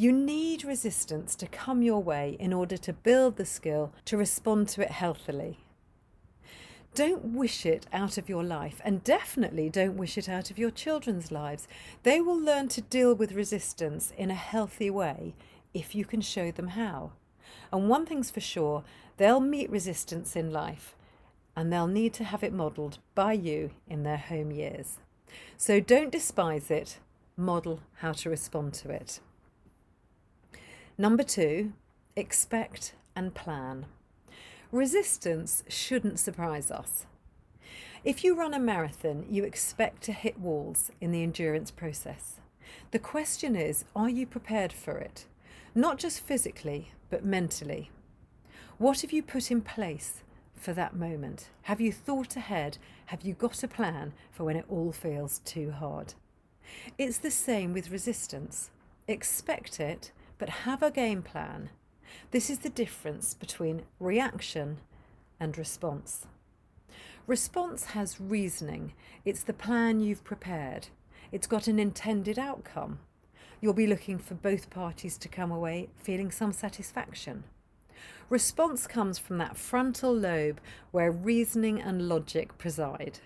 You 0.00 0.12
need 0.12 0.62
resistance 0.62 1.34
to 1.34 1.48
come 1.48 1.82
your 1.82 2.00
way 2.00 2.36
in 2.38 2.52
order 2.52 2.76
to 2.76 2.92
build 2.92 3.34
the 3.34 3.44
skill 3.44 3.92
to 4.04 4.16
respond 4.16 4.68
to 4.68 4.82
it 4.82 4.92
healthily. 4.92 5.58
Don't 6.94 7.34
wish 7.34 7.66
it 7.66 7.88
out 7.92 8.16
of 8.16 8.28
your 8.28 8.44
life, 8.44 8.80
and 8.84 9.02
definitely 9.02 9.68
don't 9.68 9.96
wish 9.96 10.16
it 10.16 10.28
out 10.28 10.52
of 10.52 10.58
your 10.58 10.70
children's 10.70 11.32
lives. 11.32 11.66
They 12.04 12.20
will 12.20 12.38
learn 12.38 12.68
to 12.68 12.80
deal 12.80 13.12
with 13.12 13.32
resistance 13.32 14.12
in 14.16 14.30
a 14.30 14.36
healthy 14.36 14.88
way 14.88 15.34
if 15.74 15.96
you 15.96 16.04
can 16.04 16.20
show 16.20 16.52
them 16.52 16.68
how. 16.68 17.10
And 17.72 17.88
one 17.88 18.06
thing's 18.06 18.30
for 18.30 18.40
sure 18.40 18.84
they'll 19.16 19.40
meet 19.40 19.68
resistance 19.68 20.36
in 20.36 20.52
life, 20.52 20.94
and 21.56 21.72
they'll 21.72 21.88
need 21.88 22.14
to 22.14 22.24
have 22.24 22.44
it 22.44 22.52
modelled 22.52 22.98
by 23.16 23.32
you 23.32 23.70
in 23.88 24.04
their 24.04 24.16
home 24.16 24.52
years. 24.52 24.98
So 25.56 25.80
don't 25.80 26.12
despise 26.12 26.70
it, 26.70 26.98
model 27.36 27.80
how 27.96 28.12
to 28.12 28.30
respond 28.30 28.74
to 28.74 28.90
it. 28.90 29.18
Number 31.00 31.22
two, 31.22 31.74
expect 32.16 32.94
and 33.14 33.32
plan. 33.32 33.86
Resistance 34.72 35.62
shouldn't 35.68 36.18
surprise 36.18 36.72
us. 36.72 37.06
If 38.02 38.24
you 38.24 38.34
run 38.34 38.52
a 38.52 38.58
marathon, 38.58 39.24
you 39.30 39.44
expect 39.44 40.02
to 40.02 40.12
hit 40.12 40.40
walls 40.40 40.90
in 41.00 41.12
the 41.12 41.22
endurance 41.22 41.70
process. 41.70 42.40
The 42.90 42.98
question 42.98 43.54
is 43.54 43.84
are 43.94 44.08
you 44.08 44.26
prepared 44.26 44.72
for 44.72 44.98
it? 44.98 45.26
Not 45.72 45.98
just 45.98 46.18
physically, 46.18 46.90
but 47.10 47.24
mentally. 47.24 47.92
What 48.78 49.02
have 49.02 49.12
you 49.12 49.22
put 49.22 49.52
in 49.52 49.60
place 49.60 50.24
for 50.54 50.72
that 50.72 50.96
moment? 50.96 51.48
Have 51.62 51.80
you 51.80 51.92
thought 51.92 52.34
ahead? 52.34 52.78
Have 53.06 53.22
you 53.22 53.34
got 53.34 53.62
a 53.62 53.68
plan 53.68 54.14
for 54.32 54.42
when 54.42 54.56
it 54.56 54.66
all 54.68 54.90
feels 54.90 55.38
too 55.44 55.70
hard? 55.70 56.14
It's 56.98 57.18
the 57.18 57.30
same 57.30 57.72
with 57.72 57.92
resistance. 57.92 58.70
Expect 59.06 59.78
it, 59.78 60.10
but 60.38 60.48
have 60.48 60.82
a 60.82 60.90
game 60.90 61.22
plan 61.22 61.70
this 62.30 62.50
is 62.50 62.58
the 62.58 62.68
difference 62.68 63.34
between 63.34 63.82
reaction 63.98 64.78
and 65.40 65.56
response. 65.56 66.26
Response 67.26 67.86
has 67.86 68.20
reasoning, 68.20 68.92
it's 69.24 69.42
the 69.42 69.52
plan 69.52 70.00
you've 70.00 70.24
prepared, 70.24 70.88
it's 71.32 71.46
got 71.46 71.68
an 71.68 71.78
intended 71.78 72.38
outcome. 72.38 72.98
You'll 73.60 73.72
be 73.72 73.86
looking 73.86 74.18
for 74.18 74.34
both 74.34 74.70
parties 74.70 75.18
to 75.18 75.28
come 75.28 75.50
away 75.50 75.88
feeling 75.96 76.30
some 76.30 76.52
satisfaction. 76.52 77.44
Response 78.30 78.86
comes 78.86 79.18
from 79.18 79.38
that 79.38 79.56
frontal 79.56 80.14
lobe 80.14 80.60
where 80.90 81.10
reasoning 81.10 81.80
and 81.80 82.08
logic 82.08 82.56
preside. 82.56 83.20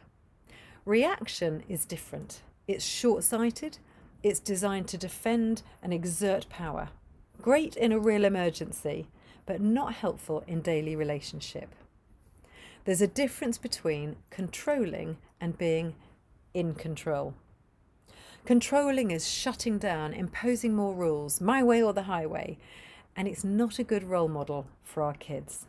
Reaction 0.85 1.63
is 1.69 1.85
different. 1.85 2.43
It's 2.67 2.85
short 2.85 3.25
sighted, 3.25 3.79
it's 4.23 4.41
designed 4.41 4.89
to 4.89 4.97
defend 4.97 5.63
and 5.83 5.93
exert 5.93 6.49
power. 6.49 6.91
Great 7.43 7.77
in 7.77 7.91
a 7.91 7.99
real 7.99 8.25
emergency, 8.25 9.09
but 9.47 9.61
not 9.61 9.95
helpful 9.95 10.45
in 10.47 10.63
daily 10.63 10.95
relationship. 10.95 11.75
There's 12.85 13.01
a 13.01 13.09
difference 13.09 13.59
between 13.59 14.15
controlling 14.31 15.17
and 15.41 15.59
being 15.59 15.97
in 16.55 16.75
control. 16.75 17.35
Controlling 18.45 19.11
is 19.11 19.29
shutting 19.29 19.79
down, 19.79 20.13
imposing 20.13 20.75
more 20.75 20.95
rules, 20.95 21.41
my 21.41 21.65
way 21.65 21.83
or 21.83 21.93
the 21.93 22.05
highway, 22.05 22.59
and 23.17 23.27
it's 23.27 23.43
not 23.43 23.81
a 23.81 23.85
good 23.85 24.05
role 24.05 24.29
model 24.29 24.67
for 24.85 25.03
our 25.03 25.15
kids. 25.15 25.67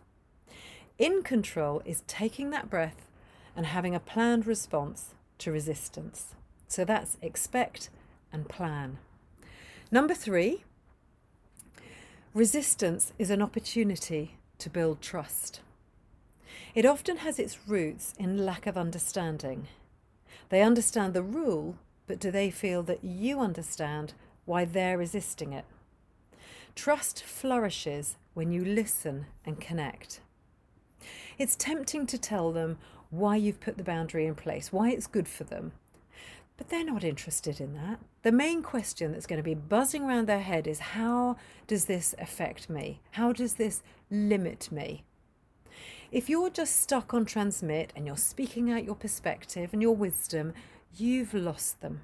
In 1.00 1.24
control 1.24 1.82
is 1.86 2.04
taking 2.06 2.52
that 2.52 2.70
breath 2.70 3.08
and 3.56 3.66
having 3.66 3.96
a 3.96 4.00
planned 4.00 4.46
response 4.46 5.16
to 5.40 5.52
resistance. 5.52 6.36
So 6.68 6.86
that's 6.86 7.18
expect 7.22 7.90
and 8.32 8.48
plan. 8.48 8.98
Number 9.92 10.14
three, 10.14 10.64
Resistance 12.36 13.14
is 13.20 13.30
an 13.30 13.44
opportunity 13.44 14.38
to 14.58 14.68
build 14.68 15.02
trust. 15.02 15.62
It 16.74 16.84
often 16.84 17.18
has 17.18 17.38
its 17.38 17.68
roots 17.68 18.16
in 18.18 18.44
lack 18.44 18.66
of 18.66 18.76
understanding. 18.76 19.68
They 20.50 20.64
understand 20.64 21.14
the 21.14 21.22
rule, 21.22 21.76
but 22.08 22.20
do 22.20 22.32
they 22.32 22.50
feel 22.50 22.82
that 22.84 23.04
you 23.04 23.40
understand 23.40 24.16
why 24.46 24.66
they're 24.66 24.98
resisting 24.98 25.54
it? 25.54 25.66
Trust 26.74 27.24
flourishes 27.24 28.16
when 28.34 28.52
you 28.52 28.66
listen 28.66 29.28
and 29.46 29.62
connect. 29.62 30.20
It's 31.38 31.56
tempting 31.56 32.08
to 32.08 32.18
tell 32.18 32.52
them 32.52 32.80
why 33.12 33.36
you've 33.36 33.62
put 33.62 33.78
the 33.78 33.84
boundary 33.84 34.26
in 34.26 34.34
place, 34.34 34.74
why 34.74 34.90
it's 34.90 35.06
good 35.06 35.28
for 35.28 35.44
them, 35.44 35.74
but 36.58 36.70
they're 36.70 36.86
not 36.86 37.04
interested 37.04 37.60
in 37.60 37.74
that. 37.74 38.00
The 38.22 38.32
main 38.32 38.62
question 38.62 39.12
that's 39.12 39.26
going 39.26 39.38
to 39.38 39.44
be 39.44 39.56
buzzing 39.56 40.04
around 40.04 40.28
their 40.28 40.42
head 40.42 40.68
is 40.68 40.80
how 40.80 41.38
does 41.68 41.86
this 41.86 42.14
affect 42.20 42.70
me? 42.70 43.02
How 43.12 43.34
does 43.34 43.56
this 43.56 43.82
limit 44.10 44.72
me? 44.72 45.04
If 46.12 46.30
you're 46.30 46.52
just 46.52 46.80
stuck 46.80 47.14
on 47.14 47.26
transmit 47.26 47.92
and 47.96 48.06
you're 48.06 48.18
speaking 48.18 48.72
out 48.72 48.84
your 48.84 48.96
perspective 48.96 49.72
and 49.74 49.82
your 49.82 49.96
wisdom, 49.96 50.54
you've 50.96 51.34
lost 51.34 51.82
them. 51.82 52.02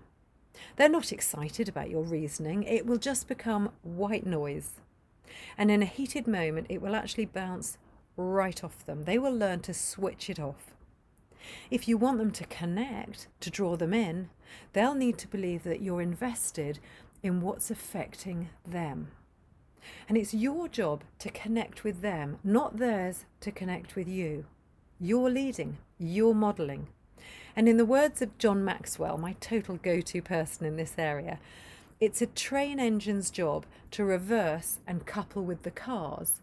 They're 0.75 0.89
not 0.89 1.12
excited 1.12 1.70
about 1.70 1.91
your 1.91 2.03
reasoning, 2.03 2.63
it 2.63 2.86
will 2.86 2.98
just 2.98 3.27
become 3.27 3.72
white 3.84 4.25
noise. 4.25 4.72
And 5.58 5.70
in 5.70 5.84
a 5.84 5.86
heated 5.86 6.27
moment, 6.27 6.68
it 6.70 6.82
will 6.82 6.96
actually 6.96 7.25
bounce 7.25 7.77
right 8.18 8.63
off 8.63 8.86
them. 8.86 9.03
They 9.03 9.20
will 9.20 9.34
learn 9.34 9.60
to 9.62 9.74
switch 9.74 10.29
it 10.29 10.39
off. 10.39 10.74
If 11.70 11.88
you 11.88 11.98
want 11.98 12.18
them 12.18 12.32
to 12.32 12.46
connect, 12.46 13.27
to 13.39 13.50
draw 13.50 13.75
them 13.75 13.94
in, 13.94 14.29
they'll 14.74 14.96
need 14.96 15.18
to 15.20 15.27
believe 15.27 15.63
that 15.63 15.82
you're 15.82 16.01
invested 16.01 16.79
in 17.24 17.41
what's 17.41 17.70
affecting 17.70 18.50
them. 18.65 19.10
And 20.08 20.18
it's 20.18 20.34
your 20.34 20.68
job 20.68 21.03
to 21.20 21.29
connect 21.29 21.84
with 21.84 22.01
them, 22.01 22.39
not 22.44 22.77
theirs 22.77 23.25
to 23.41 23.51
connect 23.51 23.96
with 23.96 24.08
you. 24.08 24.46
You're 25.00 25.29
leading, 25.29 25.77
you're 25.98 26.34
modelling. 26.34 26.88
And 27.56 27.68
in 27.68 27.77
the 27.77 27.86
words 27.86 28.22
of 28.22 28.38
John 28.38 28.63
Maxwell, 28.63 29.18
my 29.18 29.34
total 29.39 29.77
go 29.77 30.01
to 30.01 30.22
person 30.22 30.65
in 30.65 30.77
this 30.77 30.94
area, 30.98 31.39
it's 32.00 32.22
a 32.22 32.27
train 32.27 32.79
engine's 32.79 33.29
job 33.29 33.65
to 33.91 34.06
reverse 34.06 34.79
and 34.88 35.06
couple 35.06 35.44
with 35.44 35.63
the 35.63 35.72
cars. 35.72 36.41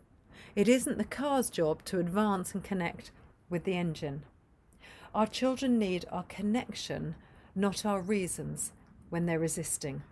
It 0.55 0.69
isn't 0.69 0.99
the 0.99 1.05
car's 1.05 1.51
job 1.51 1.85
to 1.87 1.99
advance 1.99 2.55
and 2.55 2.63
connect 2.63 3.11
with 3.49 3.65
the 3.65 3.77
engine. 3.77 4.23
Our 5.15 5.27
children 5.27 5.79
need 5.79 6.05
our 6.13 6.25
connection, 6.25 7.15
not 7.57 7.87
our 7.87 8.01
reasons, 8.01 8.73
when 9.09 9.25
they're 9.25 9.39
resisting. 9.39 10.03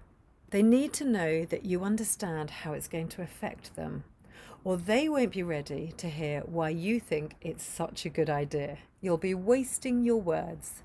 They 0.51 0.63
need 0.63 0.93
to 0.95 1.05
know 1.05 1.45
that 1.45 1.67
you 1.67 1.85
understand 1.85 2.49
how 2.51 2.73
it's 2.73 2.89
going 2.89 3.09
to 3.09 3.23
affect 3.23 3.77
them, 3.77 4.05
or 4.65 4.79
they 4.79 5.09
won't 5.09 5.33
be 5.33 5.43
ready 5.43 5.93
to 5.99 6.09
hear 6.09 6.41
why 6.47 6.71
you 6.71 6.99
think 6.99 7.35
it's 7.43 7.65
such 7.65 8.07
a 8.07 8.11
good 8.11 8.31
idea. 8.31 8.79
You'll 9.01 9.19
be 9.19 9.35
wasting 9.35 10.05
your 10.05 10.21
words. 10.21 10.83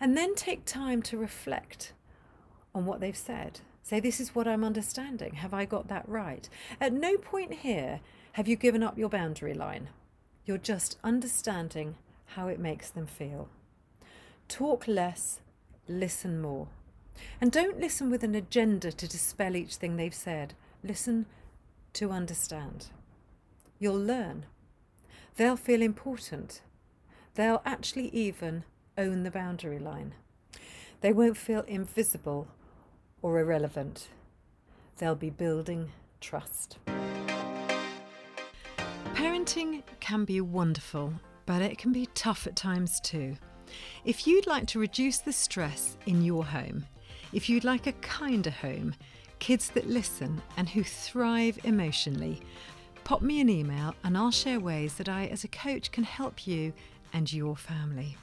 And 0.00 0.16
then 0.16 0.34
take 0.34 0.64
time 0.64 1.02
to 1.02 1.18
reflect 1.18 1.92
on 2.74 2.86
what 2.86 3.00
they've 3.00 3.16
said. 3.16 3.60
Say, 3.82 4.00
This 4.00 4.18
is 4.18 4.34
what 4.34 4.48
I'm 4.48 4.64
understanding. 4.64 5.34
Have 5.34 5.52
I 5.52 5.66
got 5.66 5.88
that 5.88 6.08
right? 6.08 6.48
At 6.80 6.92
no 6.92 7.18
point 7.18 7.52
here 7.52 8.00
have 8.32 8.48
you 8.48 8.56
given 8.56 8.82
up 8.82 8.96
your 8.96 9.10
boundary 9.10 9.52
line. 9.52 9.90
You're 10.46 10.58
just 10.58 10.96
understanding 11.04 11.96
how 12.26 12.48
it 12.48 12.58
makes 12.58 12.88
them 12.88 13.06
feel. 13.06 13.48
Talk 14.48 14.86
less, 14.86 15.40
listen 15.88 16.40
more. 16.40 16.68
And 17.40 17.52
don't 17.52 17.80
listen 17.80 18.10
with 18.10 18.24
an 18.24 18.34
agenda 18.34 18.92
to 18.92 19.08
dispel 19.08 19.56
each 19.56 19.76
thing 19.76 19.96
they've 19.96 20.14
said. 20.14 20.54
Listen 20.82 21.26
to 21.94 22.10
understand. 22.10 22.88
You'll 23.78 24.00
learn. 24.00 24.46
They'll 25.36 25.56
feel 25.56 25.82
important. 25.82 26.62
They'll 27.34 27.62
actually 27.64 28.08
even 28.08 28.64
own 28.98 29.22
the 29.22 29.30
boundary 29.30 29.78
line. 29.78 30.14
They 31.00 31.12
won't 31.12 31.36
feel 31.36 31.62
invisible 31.62 32.48
or 33.22 33.40
irrelevant. 33.40 34.08
They'll 34.98 35.14
be 35.14 35.30
building 35.30 35.90
trust. 36.20 36.78
Parenting 39.14 39.82
can 40.00 40.24
be 40.24 40.40
wonderful, 40.40 41.14
but 41.46 41.62
it 41.62 41.78
can 41.78 41.92
be 41.92 42.06
tough 42.14 42.46
at 42.46 42.56
times 42.56 43.00
too. 43.00 43.36
If 44.04 44.26
you'd 44.26 44.46
like 44.46 44.66
to 44.68 44.78
reduce 44.78 45.18
the 45.18 45.32
stress 45.32 45.96
in 46.06 46.22
your 46.22 46.44
home, 46.44 46.86
if 47.32 47.48
you'd 47.48 47.64
like 47.64 47.86
a 47.86 47.92
kinder 47.92 48.50
home, 48.50 48.94
kids 49.38 49.70
that 49.70 49.88
listen 49.88 50.42
and 50.56 50.68
who 50.68 50.84
thrive 50.84 51.58
emotionally, 51.64 52.42
pop 53.04 53.22
me 53.22 53.40
an 53.40 53.48
email 53.48 53.94
and 54.04 54.16
I'll 54.16 54.30
share 54.30 54.60
ways 54.60 54.94
that 54.94 55.08
I, 55.08 55.26
as 55.26 55.44
a 55.44 55.48
coach, 55.48 55.90
can 55.90 56.04
help 56.04 56.46
you 56.46 56.72
and 57.12 57.32
your 57.32 57.56
family. 57.56 58.16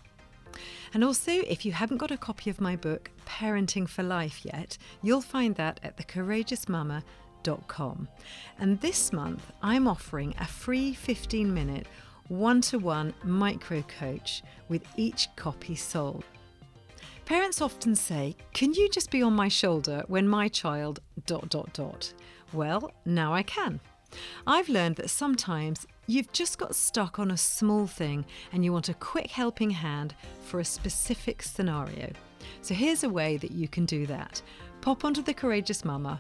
And 0.93 1.03
also, 1.03 1.31
if 1.31 1.65
you 1.65 1.71
haven't 1.71 1.97
got 1.97 2.11
a 2.11 2.17
copy 2.17 2.49
of 2.49 2.61
my 2.61 2.75
book, 2.75 3.11
Parenting 3.25 3.87
for 3.87 4.03
Life, 4.03 4.43
yet, 4.43 4.77
you'll 5.01 5.21
find 5.21 5.55
that 5.55 5.79
at 5.83 5.97
thecourageousmama.com. 5.97 8.07
And 8.59 8.81
this 8.81 9.13
month, 9.13 9.51
I'm 9.61 9.87
offering 9.87 10.33
a 10.39 10.45
free 10.45 10.93
15 10.93 11.53
minute 11.53 11.85
one 12.29 12.61
to 12.61 12.79
one 12.79 13.13
micro 13.23 13.81
coach 13.83 14.43
with 14.69 14.83
each 14.95 15.27
copy 15.35 15.75
sold. 15.75 16.23
Parents 17.25 17.61
often 17.61 17.95
say, 17.95 18.35
Can 18.53 18.73
you 18.73 18.89
just 18.89 19.11
be 19.11 19.21
on 19.21 19.33
my 19.33 19.47
shoulder 19.47 20.03
when 20.07 20.27
my 20.27 20.47
child 20.47 20.99
dot 21.25 21.49
dot 21.49 21.73
dot? 21.73 22.13
Well, 22.53 22.91
now 23.05 23.33
I 23.33 23.43
can. 23.43 23.79
I've 24.47 24.69
learned 24.69 24.95
that 24.95 25.09
sometimes 25.09 25.85
you've 26.07 26.31
just 26.31 26.57
got 26.57 26.75
stuck 26.75 27.19
on 27.19 27.29
a 27.29 27.37
small 27.37 27.85
thing 27.85 28.25
and 28.51 28.65
you 28.65 28.73
want 28.73 28.89
a 28.89 28.95
quick 28.95 29.29
helping 29.29 29.69
hand 29.69 30.15
for 30.41 30.59
a 30.59 30.65
specific 30.65 31.43
scenario. 31.43 32.11
So 32.61 32.73
here's 32.73 33.03
a 33.03 33.09
way 33.09 33.37
that 33.37 33.51
you 33.51 33.67
can 33.67 33.85
do 33.85 34.07
that. 34.07 34.41
Pop 34.81 35.05
onto 35.05 35.21
The 35.21 35.33
Courageous 35.33 35.85
Mama, 35.85 36.19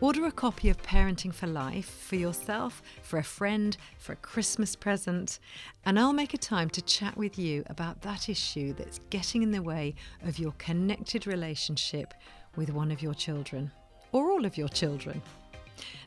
order 0.00 0.26
a 0.26 0.32
copy 0.32 0.68
of 0.68 0.80
Parenting 0.82 1.34
for 1.34 1.46
Life 1.46 1.88
for 2.06 2.16
yourself, 2.16 2.82
for 3.02 3.18
a 3.18 3.24
friend, 3.24 3.76
for 3.98 4.12
a 4.12 4.16
Christmas 4.16 4.76
present, 4.76 5.40
and 5.84 5.98
I'll 5.98 6.12
make 6.12 6.34
a 6.34 6.38
time 6.38 6.70
to 6.70 6.82
chat 6.82 7.16
with 7.16 7.38
you 7.38 7.64
about 7.66 8.02
that 8.02 8.28
issue 8.28 8.74
that's 8.74 9.00
getting 9.10 9.42
in 9.42 9.50
the 9.50 9.62
way 9.62 9.94
of 10.22 10.38
your 10.38 10.52
connected 10.58 11.26
relationship 11.26 12.14
with 12.54 12.70
one 12.70 12.92
of 12.92 13.02
your 13.02 13.14
children 13.14 13.72
or 14.12 14.30
all 14.30 14.44
of 14.44 14.56
your 14.56 14.68
children. 14.68 15.20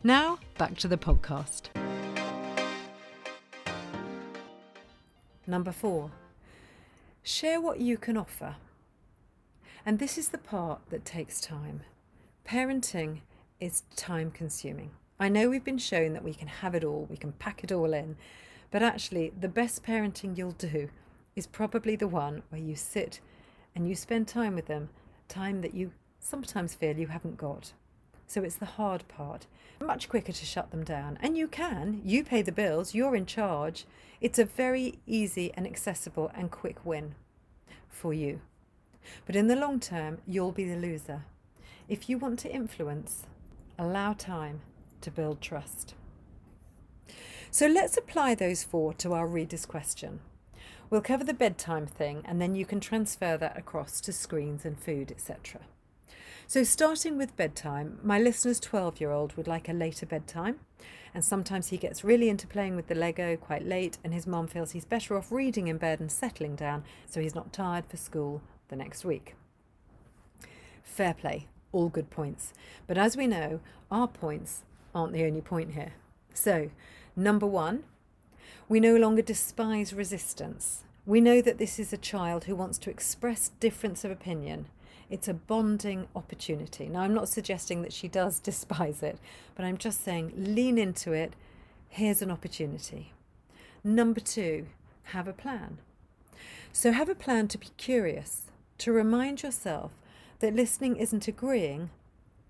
Now, 0.04 0.40
back 0.58 0.78
to 0.78 0.88
the 0.88 0.98
podcast. 0.98 1.70
Number 5.46 5.72
four, 5.72 6.12
share 7.24 7.60
what 7.60 7.82
you 7.82 7.98
can 7.98 8.16
offer. 8.16 8.56
And 9.86 10.00
this 10.00 10.18
is 10.18 10.30
the 10.30 10.38
part 10.38 10.80
that 10.92 11.04
takes 11.04 11.42
time. 11.42 11.82
Parenting 12.48 13.22
is 13.62 13.84
time 13.96 14.32
consuming. 14.32 14.92
I 15.20 15.30
know 15.30 15.50
we've 15.50 15.64
been 15.64 15.78
shown 15.78 16.12
that 16.14 16.24
we 16.24 16.34
can 16.34 16.50
have 16.50 16.76
it 16.76 16.84
all, 16.84 17.08
we 17.10 17.16
can 17.16 17.32
pack 17.34 17.64
it 17.64 17.72
all 17.72 17.94
in, 17.94 18.18
but 18.72 18.82
actually, 18.82 19.32
the 19.40 19.48
best 19.48 19.84
parenting 19.84 20.38
you'll 20.38 20.54
do 20.54 20.90
is 21.36 21.46
probably 21.46 21.96
the 21.96 22.08
one 22.08 22.42
where 22.50 22.62
you 22.62 22.76
sit 22.76 23.20
and 23.76 23.88
you 23.88 23.96
spend 23.96 24.28
time 24.28 24.56
with 24.56 24.66
them, 24.66 24.90
time 25.28 25.62
that 25.62 25.74
you 25.74 25.92
sometimes 26.20 26.74
feel 26.74 26.98
you 26.98 27.08
haven't 27.08 27.38
got. 27.38 27.74
So 28.28 28.44
it's 28.44 28.56
the 28.56 28.66
hard 28.66 29.06
part. 29.10 29.46
Much 29.82 30.08
quicker 30.08 30.32
to 30.32 30.46
shut 30.46 30.72
them 30.72 30.86
down. 30.86 31.20
And 31.22 31.38
you 31.38 31.48
can. 31.50 32.02
You 32.06 32.24
pay 32.24 32.42
the 32.42 32.52
bills, 32.52 32.96
you're 32.96 33.16
in 33.16 33.26
charge. 33.26 33.86
It's 34.22 34.40
a 34.40 34.46
very 34.46 35.00
easy 35.06 35.52
and 35.56 35.68
accessible 35.68 36.32
and 36.34 36.50
quick 36.50 36.86
win 36.86 37.16
for 37.90 38.14
you. 38.14 38.40
But 39.26 39.36
in 39.36 39.48
the 39.48 39.56
long 39.56 39.82
term, 39.82 40.20
you'll 40.26 40.54
be 40.54 40.66
the 40.66 40.78
loser. 40.78 41.26
If 41.90 42.10
you 42.10 42.18
want 42.18 42.40
to 42.40 42.52
influence, 42.52 43.26
allow 43.82 44.14
time 44.14 44.62
to 45.02 45.10
build 45.10 45.42
trust. 45.42 45.96
So 47.50 47.68
let's 47.68 47.98
apply 47.98 48.36
those 48.36 48.64
four 48.64 48.94
to 48.96 49.14
our 49.14 49.28
reader's 49.28 49.66
question. 49.66 50.20
We'll 50.90 51.02
cover 51.02 51.24
the 51.24 51.34
bedtime 51.34 51.88
thing 51.88 52.22
and 52.26 52.40
then 52.40 52.54
you 52.54 52.66
can 52.66 52.80
transfer 52.80 53.38
that 53.38 53.58
across 53.58 54.00
to 54.02 54.14
screens 54.14 54.66
and 54.66 54.80
food, 54.80 55.12
etc. 55.12 55.62
So, 56.48 56.64
starting 56.64 57.18
with 57.18 57.38
bedtime, 57.38 58.00
my 58.04 58.20
listener's 58.20 58.60
12 58.60 59.00
year 59.00 59.12
old 59.12 59.38
would 59.38 59.48
like 59.48 59.70
a 59.70 59.74
later 59.74 60.06
bedtime, 60.06 60.60
and 61.14 61.24
sometimes 61.24 61.70
he 61.70 61.78
gets 61.78 62.04
really 62.04 62.28
into 62.28 62.46
playing 62.46 62.76
with 62.76 62.88
the 62.88 62.96
Lego 62.96 63.38
quite 63.38 63.66
late, 63.66 63.98
and 64.04 64.14
his 64.14 64.28
mum 64.28 64.48
feels 64.48 64.72
he's 64.72 64.84
better 64.84 65.16
off 65.16 65.32
reading 65.32 65.70
in 65.70 65.78
bed 65.78 66.02
and 66.02 66.12
settling 66.12 66.58
down 66.58 66.84
so 67.10 67.22
he's 67.22 67.36
not 67.36 67.54
tired 67.54 67.86
for 67.86 67.96
school 67.96 68.42
the 68.68 68.76
next 68.76 69.06
week. 69.06 69.36
Fair 70.84 71.14
play, 71.14 71.48
all 71.72 71.90
good 71.90 72.10
points. 72.10 72.54
But 72.88 72.98
as 72.98 73.16
we 73.16 73.28
know, 73.28 73.60
our 73.90 74.08
points 74.08 74.64
aren't 74.94 75.14
the 75.14 75.26
only 75.26 75.42
point 75.42 75.74
here. 75.74 75.94
So, 76.34 76.70
number 77.16 77.46
one, 77.46 77.84
we 78.70 78.80
no 78.80 78.96
longer 78.96 79.22
despise 79.22 79.94
resistance. 79.94 80.84
We 81.06 81.20
know 81.22 81.42
that 81.42 81.58
this 81.58 81.80
is 81.80 81.92
a 81.92 81.98
child 81.98 82.46
who 82.46 82.56
wants 82.56 82.78
to 82.80 82.90
express 82.90 83.52
difference 83.60 84.04
of 84.04 84.12
opinion 84.12 84.68
it's 85.12 85.28
a 85.28 85.34
bonding 85.34 86.08
opportunity. 86.16 86.88
Now, 86.88 87.02
I'm 87.02 87.14
not 87.14 87.28
suggesting 87.28 87.82
that 87.82 87.94
she 87.94 88.08
does 88.08 88.40
despise 88.50 89.04
it, 89.04 89.20
but 89.56 89.66
I'm 89.66 89.78
just 89.78 90.04
saying 90.04 90.32
lean 90.36 90.78
into 90.78 91.12
it. 91.12 91.34
Here's 91.90 92.22
an 92.22 92.32
opportunity. 92.32 93.12
Number 93.84 94.22
two, 94.22 94.68
have 95.04 95.28
a 95.28 95.34
plan. 95.34 95.80
So, 96.72 96.94
have 96.94 97.10
a 97.10 97.16
plan 97.16 97.50
to 97.50 97.58
be 97.58 97.68
curious, 97.76 98.44
to 98.78 98.94
remind 98.94 99.44
yourself 99.44 99.92
that 100.42 100.56
listening 100.56 100.98
isn't 100.98 101.28
agreeing, 101.28 101.90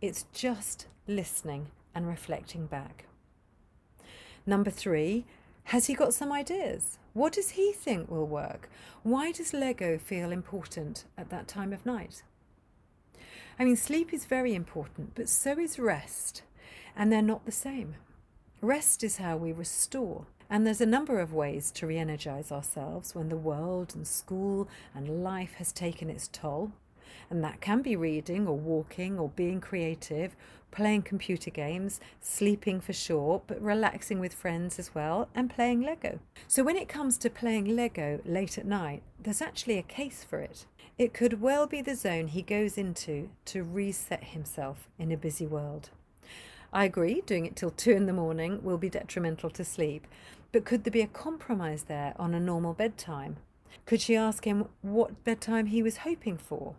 it's 0.02 0.26
just 0.34 0.88
listening 1.08 1.68
and 1.94 2.08
reflecting 2.08 2.66
back. 2.66 3.06
Number 4.46 4.72
three, 4.72 5.26
has 5.66 5.86
he 5.86 5.94
got 5.94 6.14
some 6.14 6.32
ideas? 6.32 6.98
What 7.14 7.34
does 7.34 7.52
he 7.52 7.72
think 7.74 8.10
will 8.10 8.28
work? 8.28 8.70
Why 9.04 9.32
does 9.32 9.54
Lego 9.54 9.98
feel 9.98 10.32
important 10.32 11.06
at 11.18 11.30
that 11.30 11.48
time 11.48 11.74
of 11.74 11.86
night? 11.86 12.24
I 13.60 13.66
mean, 13.66 13.76
sleep 13.76 14.14
is 14.14 14.26
very 14.26 14.56
important, 14.56 15.12
but 15.14 15.30
so 15.30 15.60
is 15.60 15.78
rest, 15.78 16.42
and 16.96 17.12
they're 17.12 17.22
not 17.22 17.46
the 17.46 17.52
same. 17.52 17.96
Rest 18.62 19.04
is 19.04 19.18
how 19.18 19.38
we 19.38 19.52
restore. 19.52 20.26
And 20.50 20.66
there's 20.66 20.82
a 20.82 20.86
number 20.86 21.20
of 21.20 21.34
ways 21.34 21.72
to 21.72 21.88
re 21.88 21.98
energize 21.98 22.52
ourselves 22.52 23.16
when 23.16 23.30
the 23.30 23.38
world 23.38 23.94
and 23.96 24.06
school 24.06 24.68
and 24.94 25.24
life 25.24 25.54
has 25.56 25.72
taken 25.72 26.10
its 26.10 26.28
toll. 26.28 26.72
And 27.30 27.44
that 27.44 27.62
can 27.62 27.82
be 27.82 27.96
reading 27.96 28.48
or 28.48 28.58
walking 28.58 29.20
or 29.20 29.30
being 29.30 29.62
creative, 29.62 30.36
playing 30.72 31.04
computer 31.04 31.52
games, 31.52 32.00
sleeping 32.20 32.82
for 32.82 32.94
sure, 32.94 33.42
but 33.48 33.62
relaxing 33.62 34.20
with 34.20 34.34
friends 34.34 34.80
as 34.80 34.96
well, 34.96 35.30
and 35.36 35.50
playing 35.50 35.82
Lego. 35.82 36.20
So 36.48 36.64
when 36.64 36.78
it 36.78 36.90
comes 36.90 37.18
to 37.20 37.30
playing 37.30 37.76
Lego 37.76 38.20
late 38.26 38.58
at 38.58 38.66
night, 38.66 39.04
there's 39.20 39.42
actually 39.42 39.78
a 39.78 39.84
case 39.84 40.24
for 40.24 40.40
it. 40.40 40.66
It 40.98 41.14
could 41.14 41.42
well 41.42 41.68
be 41.68 41.82
the 41.82 41.96
zone 41.96 42.28
he 42.28 42.42
goes 42.42 42.78
into 42.78 43.30
to 43.46 43.64
reset 43.64 44.24
himself 44.26 44.88
in 45.00 45.12
a 45.12 45.18
busy 45.18 45.48
world. 45.48 45.90
I 46.74 46.86
agree, 46.86 47.22
doing 47.26 47.46
it 47.46 47.56
till 47.56 47.72
two 47.72 47.92
in 47.92 48.06
the 48.06 48.14
morning 48.14 48.64
will 48.64 48.78
be 48.78 48.90
detrimental 48.90 49.50
to 49.50 49.66
sleep, 49.66 50.08
but 50.52 50.64
could 50.64 50.84
there 50.84 50.92
be 50.92 51.02
a 51.02 51.08
compromise 51.08 51.84
there 51.84 52.14
on 52.18 52.34
a 52.34 52.40
normal 52.40 52.74
bedtime? 52.74 53.38
Could 53.86 54.00
she 54.00 54.16
ask 54.16 54.46
him 54.46 54.68
what 54.82 55.24
bedtime 55.24 55.66
he 55.68 55.84
was 55.84 55.98
hoping 55.98 56.38
for? 56.38 56.76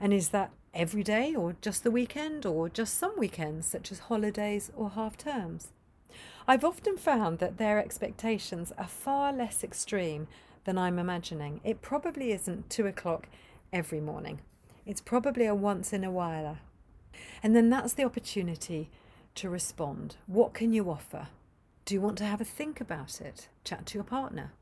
And 0.00 0.12
is 0.12 0.28
that 0.30 0.50
every 0.74 1.02
day, 1.02 1.34
or 1.34 1.56
just 1.60 1.84
the 1.84 1.90
weekend, 1.90 2.44
or 2.44 2.68
just 2.68 2.98
some 2.98 3.12
weekends, 3.18 3.66
such 3.66 3.90
as 3.90 4.00
holidays 4.00 4.70
or 4.76 4.90
half 4.90 5.16
terms? 5.16 5.68
I've 6.48 6.64
often 6.64 6.96
found 6.96 7.38
that 7.38 7.58
their 7.58 7.78
expectations 7.78 8.72
are 8.78 8.86
far 8.86 9.32
less 9.32 9.64
extreme 9.64 10.28
than 10.64 10.78
I'm 10.78 10.98
imagining. 10.98 11.60
It 11.64 11.82
probably 11.82 12.32
isn't 12.32 12.70
two 12.70 12.86
o'clock 12.86 13.28
every 13.72 14.00
morning. 14.00 14.40
It's 14.84 15.00
probably 15.00 15.46
a 15.46 15.54
once 15.54 15.92
in 15.92 16.04
a 16.04 16.10
while. 16.10 16.58
And 17.42 17.56
then 17.56 17.70
that's 17.70 17.94
the 17.94 18.04
opportunity 18.04 18.90
to 19.36 19.50
respond. 19.50 20.16
What 20.26 20.54
can 20.54 20.72
you 20.72 20.90
offer? 20.90 21.28
Do 21.84 21.94
you 21.94 22.00
want 22.00 22.18
to 22.18 22.24
have 22.24 22.40
a 22.40 22.44
think 22.44 22.80
about 22.80 23.20
it? 23.20 23.48
Chat 23.64 23.86
to 23.86 23.94
your 23.98 24.04
partner. 24.04 24.52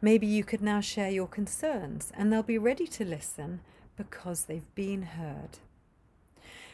Maybe 0.00 0.26
you 0.26 0.44
could 0.44 0.62
now 0.62 0.80
share 0.80 1.10
your 1.10 1.26
concerns 1.26 2.12
and 2.16 2.32
they'll 2.32 2.42
be 2.42 2.58
ready 2.58 2.86
to 2.86 3.04
listen 3.04 3.60
because 3.96 4.44
they've 4.44 4.74
been 4.74 5.02
heard. 5.02 5.58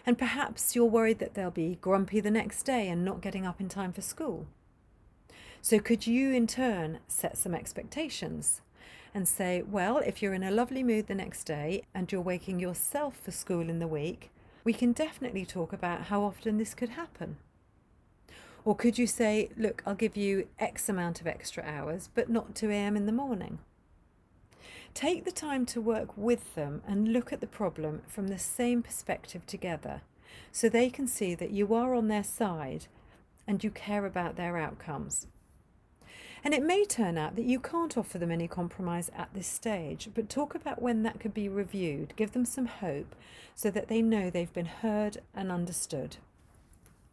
And 0.04 0.18
perhaps 0.18 0.74
you're 0.74 0.87
worried 0.87 1.18
that 1.20 1.35
they'll 1.35 1.50
be 1.50 1.78
grumpy 1.80 2.20
the 2.20 2.30
next 2.30 2.64
day 2.64 2.88
and 2.88 3.04
not 3.04 3.20
getting 3.20 3.46
up 3.46 3.61
in 3.61 3.68
time 3.68 3.92
for 3.92 4.02
school. 4.02 4.46
So, 5.61 5.78
could 5.78 6.08
you 6.08 6.32
in 6.32 6.48
turn 6.48 6.98
set 7.06 7.38
some 7.38 7.54
expectations? 7.54 8.62
and 9.14 9.28
say, 9.28 9.62
well, 9.62 9.98
if 9.98 10.22
you're 10.22 10.35
in 10.35 10.42
a 10.42 10.50
lovely 10.50 10.82
mood 10.82 11.06
the 11.06 11.14
next 11.14 11.44
day 11.44 11.82
and 11.94 12.11
you're 12.11 12.20
waking 12.20 12.58
yourself 12.58 13.16
for 13.22 13.30
school 13.30 13.68
in 13.68 13.78
the 13.78 13.87
week, 13.87 14.30
we 14.64 14.72
can 14.72 14.92
definitely 14.92 15.44
talk 15.44 15.72
about 15.72 16.04
how 16.04 16.22
often 16.22 16.56
this 16.56 16.74
could 16.74 16.90
happen. 16.90 17.37
Or 18.64 18.76
could 18.76 18.96
you 18.96 19.06
say, 19.06 19.50
look, 19.56 19.82
I'll 19.85 19.94
give 19.94 20.16
you 20.16 20.46
X 20.58 20.88
amount 20.88 21.20
of 21.20 21.26
extra 21.26 21.64
hours, 21.64 22.08
but 22.14 22.30
not 22.30 22.54
2 22.54 22.70
a.m. 22.70 22.96
in 22.96 23.06
the 23.06 23.12
morning? 23.12 23.58
Take 24.94 25.24
the 25.24 25.33
time 25.33 25.64
to 25.66 25.81
work 25.81 26.16
with 26.16 26.55
them 26.55 26.83
and 26.87 27.12
look 27.12 27.33
at 27.33 27.40
the 27.40 27.46
problem 27.46 28.02
from 28.07 28.28
the 28.28 28.38
same 28.38 28.83
perspective 28.83 29.46
together 29.46 30.02
so 30.50 30.68
they 30.68 30.90
can 30.90 31.09
see 31.09 31.35
that 31.35 31.50
you 31.50 31.72
are 31.74 31.94
on 31.94 32.09
their 32.09 32.22
side 32.22 32.87
and 33.46 33.64
you 33.64 33.70
care 33.70 34.05
about 34.05 34.37
their 34.37 34.59
outcomes. 34.59 35.26
And 36.44 36.52
it 36.52 36.62
may 36.62 36.85
turn 36.85 37.16
out 37.16 37.37
that 37.37 37.44
you 37.44 37.61
can't 37.61 37.96
offer 37.96 38.18
them 38.18 38.31
any 38.31 38.48
compromise 38.48 39.11
at 39.16 39.33
this 39.33 39.46
stage, 39.46 40.11
but 40.14 40.28
talk 40.28 40.55
about 40.55 40.83
when 40.83 41.05
that 41.05 41.20
could 41.20 41.33
be 41.33 41.48
reviewed, 41.48 42.14
give 42.16 42.33
them 42.33 42.44
some 42.44 42.66
hope 42.66 43.14
so 43.55 43.70
that 43.70 43.88
they 43.88 44.02
know 44.02 44.28
they've 44.28 44.52
been 44.52 44.66
heard 44.66 45.18
and 45.35 45.52
understood. 45.52 46.16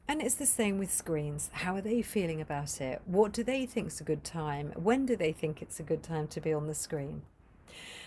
And 0.08 0.22
it's 0.22 0.36
the 0.36 0.48
same 0.48 0.80
with 0.80 0.92
screens. 0.92 1.50
How 1.54 1.76
are 1.76 1.82
they 1.82 2.02
feeling 2.02 2.42
about 2.42 2.82
it? 2.82 3.02
What 3.06 3.32
do 3.32 3.44
they 3.44 3.68
think's 3.68 4.02
a 4.02 4.04
good 4.04 4.24
time? 4.24 4.74
When 4.76 5.06
do 5.06 5.16
they 5.16 5.32
think 5.32 5.62
it's 5.62 5.80
a 5.80 5.84
good 5.84 6.02
time 6.02 6.28
to 6.30 6.42
be 6.42 6.52
on 6.52 6.66
the 6.66 6.74
screen? 6.74 7.22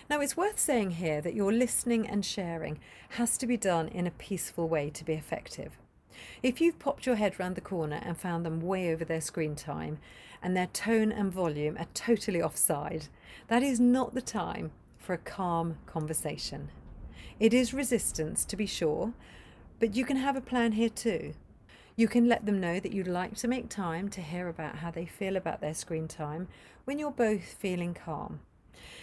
Now, 0.09 0.19
it's 0.19 0.37
worth 0.37 0.59
saying 0.59 0.91
here 0.91 1.21
that 1.21 1.33
your 1.33 1.51
listening 1.51 2.07
and 2.07 2.25
sharing 2.25 2.79
has 3.09 3.37
to 3.37 3.47
be 3.47 3.57
done 3.57 3.87
in 3.87 4.05
a 4.05 4.11
peaceful 4.11 4.67
way 4.67 4.89
to 4.89 5.05
be 5.05 5.13
effective. 5.13 5.77
If 6.41 6.61
you've 6.61 6.79
popped 6.79 7.05
your 7.05 7.15
head 7.15 7.39
round 7.39 7.55
the 7.55 7.61
corner 7.61 7.99
and 8.03 8.17
found 8.17 8.45
them 8.45 8.61
way 8.61 8.91
over 8.93 9.05
their 9.05 9.21
screen 9.21 9.55
time 9.55 9.97
and 10.41 10.55
their 10.55 10.67
tone 10.67 11.11
and 11.11 11.31
volume 11.31 11.77
are 11.77 11.87
totally 11.93 12.41
offside, 12.41 13.07
that 13.47 13.63
is 13.63 13.79
not 13.79 14.13
the 14.13 14.21
time 14.21 14.71
for 14.97 15.13
a 15.13 15.17
calm 15.17 15.77
conversation. 15.85 16.69
It 17.39 17.53
is 17.53 17.73
resistance, 17.73 18.45
to 18.45 18.55
be 18.55 18.65
sure, 18.65 19.13
but 19.79 19.95
you 19.95 20.05
can 20.05 20.17
have 20.17 20.35
a 20.35 20.41
plan 20.41 20.73
here 20.73 20.89
too. 20.89 21.33
You 21.95 22.07
can 22.07 22.27
let 22.27 22.45
them 22.45 22.59
know 22.59 22.79
that 22.79 22.93
you'd 22.93 23.07
like 23.07 23.35
to 23.35 23.47
make 23.47 23.69
time 23.69 24.09
to 24.09 24.21
hear 24.21 24.47
about 24.47 24.77
how 24.77 24.91
they 24.91 25.05
feel 25.05 25.35
about 25.35 25.61
their 25.61 25.73
screen 25.73 26.07
time 26.07 26.47
when 26.85 26.99
you're 26.99 27.11
both 27.11 27.43
feeling 27.43 27.93
calm. 27.93 28.39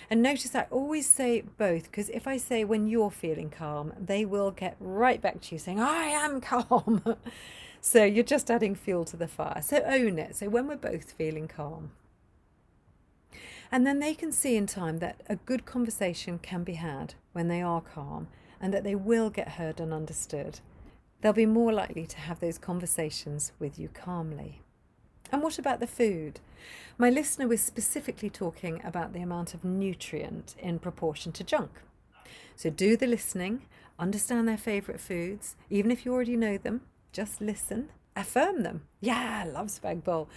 And 0.08 0.22
notice 0.22 0.54
I 0.54 0.66
always 0.70 1.08
say 1.08 1.42
both 1.56 1.84
because 1.84 2.08
if 2.10 2.26
I 2.26 2.36
say 2.36 2.64
when 2.64 2.88
you're 2.88 3.10
feeling 3.10 3.50
calm, 3.50 3.92
they 3.98 4.24
will 4.24 4.50
get 4.50 4.76
right 4.80 5.20
back 5.20 5.40
to 5.42 5.54
you 5.54 5.58
saying, 5.58 5.80
I 5.80 6.06
am 6.06 6.40
calm. 6.40 7.16
so 7.80 8.04
you're 8.04 8.24
just 8.24 8.50
adding 8.50 8.74
fuel 8.74 9.04
to 9.06 9.16
the 9.16 9.28
fire. 9.28 9.62
So 9.62 9.82
own 9.86 10.18
it. 10.18 10.36
So 10.36 10.48
when 10.48 10.66
we're 10.66 10.76
both 10.76 11.12
feeling 11.12 11.48
calm. 11.48 11.92
And 13.72 13.86
then 13.86 14.00
they 14.00 14.14
can 14.14 14.32
see 14.32 14.56
in 14.56 14.66
time 14.66 14.98
that 14.98 15.20
a 15.28 15.36
good 15.36 15.64
conversation 15.64 16.38
can 16.38 16.64
be 16.64 16.74
had 16.74 17.14
when 17.32 17.46
they 17.48 17.62
are 17.62 17.80
calm 17.80 18.26
and 18.60 18.74
that 18.74 18.82
they 18.84 18.96
will 18.96 19.30
get 19.30 19.50
heard 19.50 19.78
and 19.78 19.92
understood. 19.92 20.60
They'll 21.20 21.32
be 21.32 21.46
more 21.46 21.72
likely 21.72 22.06
to 22.06 22.18
have 22.18 22.40
those 22.40 22.58
conversations 22.58 23.52
with 23.58 23.78
you 23.78 23.88
calmly. 23.88 24.62
And 25.32 25.42
what 25.42 25.58
about 25.58 25.80
the 25.80 25.86
food? 25.86 26.40
My 26.98 27.08
listener 27.08 27.46
was 27.46 27.60
specifically 27.60 28.30
talking 28.30 28.80
about 28.84 29.12
the 29.12 29.22
amount 29.22 29.54
of 29.54 29.64
nutrient 29.64 30.54
in 30.58 30.78
proportion 30.78 31.32
to 31.32 31.44
junk. 31.44 31.70
So 32.56 32.68
do 32.68 32.96
the 32.96 33.06
listening, 33.06 33.62
understand 33.98 34.48
their 34.48 34.58
favourite 34.58 35.00
foods, 35.00 35.56
even 35.70 35.90
if 35.90 36.04
you 36.04 36.12
already 36.12 36.36
know 36.36 36.58
them, 36.58 36.82
just 37.12 37.40
listen, 37.40 37.90
affirm 38.16 38.62
them. 38.62 38.82
Yeah, 39.00 39.44
love 39.46 39.68
spag 39.68 40.04
bowl. 40.04 40.28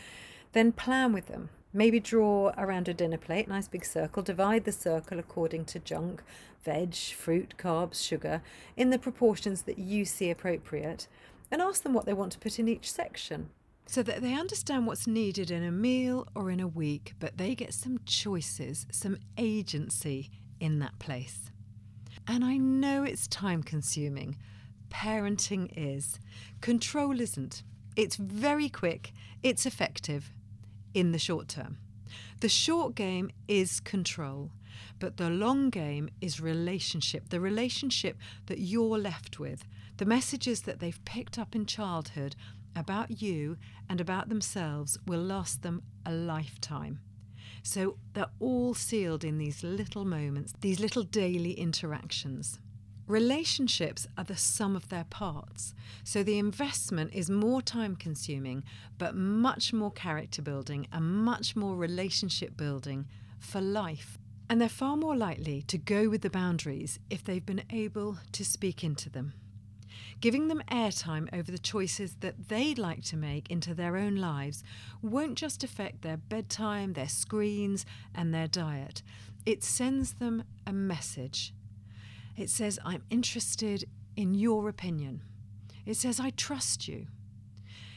Then 0.53 0.71
plan 0.71 1.12
with 1.12 1.27
them. 1.27 1.49
Maybe 1.73 1.99
draw 1.99 2.53
around 2.56 2.88
a 2.88 2.93
dinner 2.93 3.17
plate, 3.17 3.47
nice 3.47 3.67
big 3.67 3.84
circle, 3.84 4.21
divide 4.21 4.63
the 4.63 4.71
circle 4.71 5.17
according 5.17 5.65
to 5.65 5.79
junk, 5.79 6.21
veg, 6.63 6.95
fruit, 6.95 7.56
carbs, 7.58 8.06
sugar, 8.06 8.43
in 8.77 8.91
the 8.91 8.99
proportions 8.99 9.63
that 9.63 9.79
you 9.79 10.06
see 10.06 10.29
appropriate, 10.29 11.08
and 11.49 11.63
ask 11.63 11.82
them 11.82 11.93
what 11.93 12.06
they 12.06 12.13
want 12.13 12.32
to 12.34 12.39
put 12.39 12.60
in 12.60 12.67
each 12.67 12.91
section 12.91 13.49
so 13.86 14.02
that 14.04 14.22
they 14.22 14.34
understand 14.34 14.88
what's 14.88 15.08
needed 15.08 15.52
in 15.52 15.63
a 15.63 15.72
meal 15.72 16.28
or 16.36 16.50
in 16.50 16.60
a 16.60 16.67
week, 16.67 17.13
but 17.19 17.38
they 17.38 17.54
get 17.56 17.74
some 17.74 18.00
choices, 18.06 18.86
some 18.91 19.17
agency 19.38 20.32
in 20.60 20.80
that 20.80 20.98
place. 21.00 21.52
And 22.28 22.43
I 22.43 22.58
know 22.58 23.04
it's 23.04 23.28
time 23.28 23.63
consuming. 23.63 24.38
Parenting 24.89 25.72
is. 25.76 26.19
Control 26.62 27.19
isn't. 27.19 27.63
It's 27.96 28.15
very 28.15 28.69
quick, 28.69 29.12
it's 29.43 29.65
effective 29.65 30.32
in 30.93 31.12
the 31.12 31.19
short 31.19 31.48
term. 31.48 31.78
The 32.39 32.50
short 32.50 32.96
game 32.96 33.32
is 33.48 33.80
control, 33.80 34.52
but 35.00 35.17
the 35.17 35.30
long 35.30 35.69
game 35.69 36.10
is 36.22 36.39
relationship, 36.39 37.30
the 37.30 37.39
relationship 37.39 38.17
that 38.48 38.60
you're 38.60 38.98
left 38.98 39.39
with, 39.39 39.65
the 39.98 40.06
messages 40.06 40.62
that 40.62 40.80
they've 40.80 41.04
picked 41.06 41.38
up 41.38 41.56
in 41.56 41.65
childhood 41.65 42.36
about 42.76 43.22
you 43.22 43.58
and 43.90 44.02
about 44.02 44.30
themselves 44.30 44.98
will 45.06 45.22
last 45.22 45.62
them 45.62 45.84
a 46.06 46.12
lifetime. 46.12 47.00
So 47.64 47.98
they're 48.14 48.26
all 48.40 48.74
sealed 48.74 49.24
in 49.24 49.38
these 49.38 49.64
little 49.64 50.06
moments, 50.06 50.54
these 50.60 50.80
little 50.80 51.04
daily 51.04 51.54
interactions. 51.54 52.60
Relationships 53.08 54.08
are 54.18 54.24
the 54.24 54.38
sum 54.38 54.76
of 54.76 54.90
their 54.90 55.06
parts, 55.06 55.74
so 56.04 56.24
the 56.24 56.40
investment 56.40 57.14
is 57.14 57.30
more 57.30 57.62
time 57.62 57.96
consuming, 57.96 58.64
but 58.98 59.16
much 59.16 59.74
more 59.74 59.92
character 59.92 60.42
building 60.42 60.88
and 60.92 61.04
much 61.04 61.56
more 61.56 61.76
relationship 61.76 62.56
building 62.56 63.06
for 63.40 63.60
life. 63.60 64.18
And 64.50 64.62
they're 64.62 64.70
far 64.70 64.96
more 64.96 65.16
likely 65.16 65.64
to 65.64 65.78
go 65.78 66.10
with 66.10 66.22
the 66.22 66.30
boundaries 66.30 67.00
if 67.10 67.24
they've 67.24 67.46
been 67.46 67.64
able 67.70 68.18
to 68.32 68.46
speak 68.46 68.84
into 68.84 69.10
them 69.10 69.34
giving 70.24 70.48
them 70.48 70.64
airtime 70.72 71.28
over 71.38 71.52
the 71.52 71.58
choices 71.58 72.16
that 72.22 72.48
they'd 72.48 72.80
like 72.80 73.04
to 73.04 73.18
make 73.18 73.52
into 73.52 73.74
their 73.74 73.98
own 73.98 74.16
lives 74.16 74.64
won't 75.02 75.36
just 75.36 75.66
affect 75.66 76.02
their 76.02 76.16
bedtime, 76.16 76.94
their 76.94 77.10
screens, 77.10 77.86
and 78.16 78.34
their 78.34 78.48
diet. 78.48 79.04
It 79.46 79.66
sends 79.66 80.14
them 80.14 80.46
a 80.66 80.72
message. 80.72 81.54
It 82.38 82.50
says, 82.50 82.80
I'm 82.86 83.04
interested 83.10 83.84
in 84.16 84.34
your 84.34 84.70
opinion. 84.70 85.24
It 85.86 85.98
says, 85.98 86.22
I 86.22 86.30
trust 86.30 86.88
you. 86.88 87.08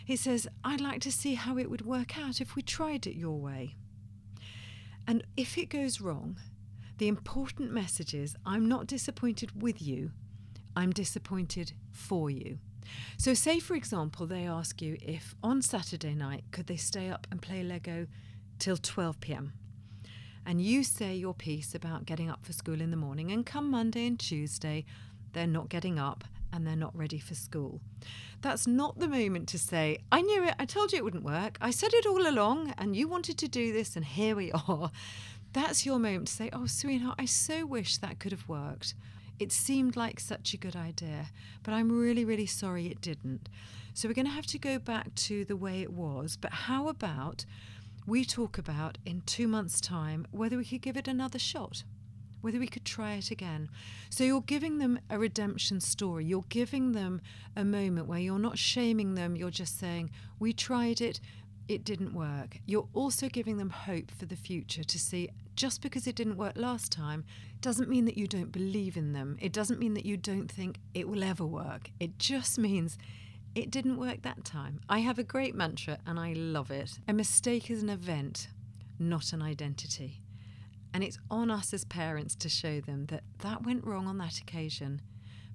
It 0.09 0.19
says, 0.19 0.49
I'd 0.65 0.81
like 0.81 1.03
to 1.03 1.13
see 1.13 1.35
how 1.35 1.59
it 1.59 1.71
would 1.71 1.87
work 1.87 2.19
out 2.19 2.41
if 2.41 2.57
we 2.57 2.63
tried 2.63 3.07
it 3.07 3.15
your 3.15 3.39
way. 3.39 3.77
And 5.07 5.23
if 5.37 5.57
it 5.57 5.67
goes 5.67 6.01
wrong, 6.01 6.41
the 6.99 7.07
important 7.07 7.71
message 7.71 8.15
is, 8.15 8.35
I'm 8.45 8.67
not 8.67 8.89
disappointed 8.89 9.63
with 9.63 9.81
you, 9.81 10.11
I'm 10.77 10.93
disappointed 10.93 11.73
for 11.91 12.31
you. 12.31 12.59
So, 13.17 13.35
say 13.35 13.59
for 13.59 13.75
example, 13.75 14.27
they 14.27 14.47
ask 14.47 14.81
you 14.81 14.97
if 15.01 15.35
on 15.43 15.63
Saturday 15.63 16.15
night 16.15 16.45
could 16.53 16.67
they 16.67 16.77
stay 16.77 17.09
up 17.09 17.27
and 17.31 17.43
play 17.43 17.63
Lego 17.63 18.07
till 18.59 18.77
12 18.77 19.19
pm. 19.21 19.53
And 20.45 20.61
you 20.61 20.85
say 20.85 21.17
your 21.17 21.35
piece 21.35 21.75
about 21.75 22.07
getting 22.07 22.31
up 22.31 22.47
for 22.47 22.53
school 22.53 22.81
in 22.81 22.93
the 22.93 22.97
morning, 22.97 23.33
and 23.33 23.45
come 23.45 23.71
Monday 23.71 24.07
and 24.07 24.19
Tuesday, 24.19 24.85
they're 25.33 25.47
not 25.47 25.69
getting 25.69 25.99
up 25.99 26.25
and 26.53 26.67
they're 26.67 26.77
not 26.77 26.97
ready 26.97 27.19
for 27.19 27.35
school. 27.35 27.81
That's 28.43 28.67
not 28.67 28.99
the 28.99 29.09
moment 29.09 29.49
to 29.49 29.59
say, 29.59 29.99
I 30.13 30.23
knew 30.23 30.45
it, 30.45 30.55
I 30.59 30.65
told 30.65 30.93
you 30.93 30.99
it 30.99 31.05
wouldn't 31.05 31.25
work, 31.25 31.59
I 31.61 31.71
said 31.71 31.93
it 31.93 32.07
all 32.07 32.29
along, 32.29 32.73
and 32.79 32.95
you 32.95 33.09
wanted 33.09 33.39
to 33.39 33.49
do 33.49 33.73
this, 33.73 33.97
and 33.97 34.05
here 34.05 34.37
we 34.37 34.53
are. 34.69 34.93
That's 35.53 35.85
your 35.85 35.99
moment 35.99 36.29
to 36.29 36.33
say, 36.33 36.51
Oh, 36.53 36.67
sweetheart, 36.67 37.17
I 37.19 37.25
so 37.25 37.67
wish 37.67 37.97
that 37.99 38.21
could 38.21 38.33
have 38.33 38.49
worked. 38.49 38.95
It 39.39 39.53
seemed 39.53 39.97
like 39.97 40.19
such 40.19 40.55
a 40.55 40.57
good 40.57 40.75
idea, 40.75 41.27
but 41.63 41.75
I'm 41.75 41.93
really, 41.93 42.25
really 42.25 42.47
sorry 42.47 42.87
it 42.87 43.01
didn't. 43.01 43.49
So 43.93 44.09
we're 44.09 44.15
going 44.15 44.27
to 44.27 44.33
have 44.33 44.47
to 44.47 44.59
go 44.59 44.79
back 44.79 45.15
to 45.15 45.45
the 45.45 45.57
way 45.57 45.83
it 45.83 45.93
was. 45.93 46.37
But 46.41 46.53
how 46.53 46.89
about 46.89 47.45
we 48.07 48.25
talk 48.25 48.57
about 48.57 48.99
in 49.05 49.23
two 49.27 49.49
months' 49.49 49.81
time 49.81 50.27
whether 50.31 50.57
we 50.57 50.65
could 50.65 50.83
give 50.83 50.97
it 50.97 51.09
another 51.09 51.39
shot? 51.39 51.83
Whether 52.41 52.59
we 52.59 52.67
could 52.69 52.85
try 52.85 53.15
it 53.15 53.31
again. 53.31 53.69
So 54.09 54.25
you're 54.25 54.41
giving 54.41 54.79
them 54.79 55.01
a 55.11 55.19
redemption 55.19 55.81
story. 55.81 56.25
You're 56.25 56.45
giving 56.49 56.93
them 56.93 57.21
a 57.57 57.65
moment 57.65 58.07
where 58.07 58.21
you're 58.21 58.39
not 58.39 58.59
shaming 58.59 59.17
them. 59.17 59.37
You're 59.37 59.51
just 59.51 59.79
saying, 59.79 60.11
We 60.39 60.53
tried 60.53 61.01
it, 61.01 61.21
it 61.69 61.85
didn't 61.85 62.15
work. 62.15 62.59
You're 62.67 62.89
also 62.95 63.29
giving 63.29 63.57
them 63.57 63.71
hope 63.71 64.11
for 64.11 64.27
the 64.27 64.37
future 64.37 64.85
to 64.85 64.99
see 64.99 65.31
just 65.57 65.83
because 65.83 66.07
it 66.07 66.15
didn't 66.15 66.37
work 66.37 66.53
last 66.57 66.93
time 66.93 67.25
doesn't 67.61 67.89
mean 67.89 68.05
that 68.05 68.19
you 68.19 68.27
don't 68.27 68.53
believe 68.53 68.97
in 68.97 69.13
them. 69.13 69.37
It 69.41 69.53
doesn't 69.53 69.81
mean 69.81 69.95
that 69.95 70.07
you 70.07 70.17
don't 70.17 70.51
think 70.51 70.79
it 70.95 71.09
will 71.09 71.25
ever 71.25 71.47
work. 71.47 71.91
It 71.99 72.19
just 72.19 72.59
means 72.59 72.99
it 73.55 73.71
didn't 73.71 73.99
work 73.99 74.23
that 74.23 74.45
time. 74.45 74.81
I 74.89 75.01
have 75.01 75.19
a 75.19 75.25
great 75.25 75.55
mantra 75.55 75.99
and 76.07 76.21
I 76.21 76.35
love 76.35 76.71
it. 76.71 76.99
A 77.09 77.13
mistake 77.13 77.71
is 77.71 77.83
an 77.83 77.89
event, 77.89 78.49
not 78.99 79.33
an 79.33 79.43
identity. 79.43 80.23
And 80.95 81.03
it's 81.03 81.19
on 81.31 81.51
us 81.51 81.75
as 81.75 81.85
parents 81.85 82.37
to 82.37 82.49
show 82.49 82.81
them 82.81 83.07
that 83.07 83.25
that 83.41 83.65
went 83.65 83.85
wrong 83.85 84.07
on 84.07 84.19
that 84.19 84.39
occasion, 84.39 85.03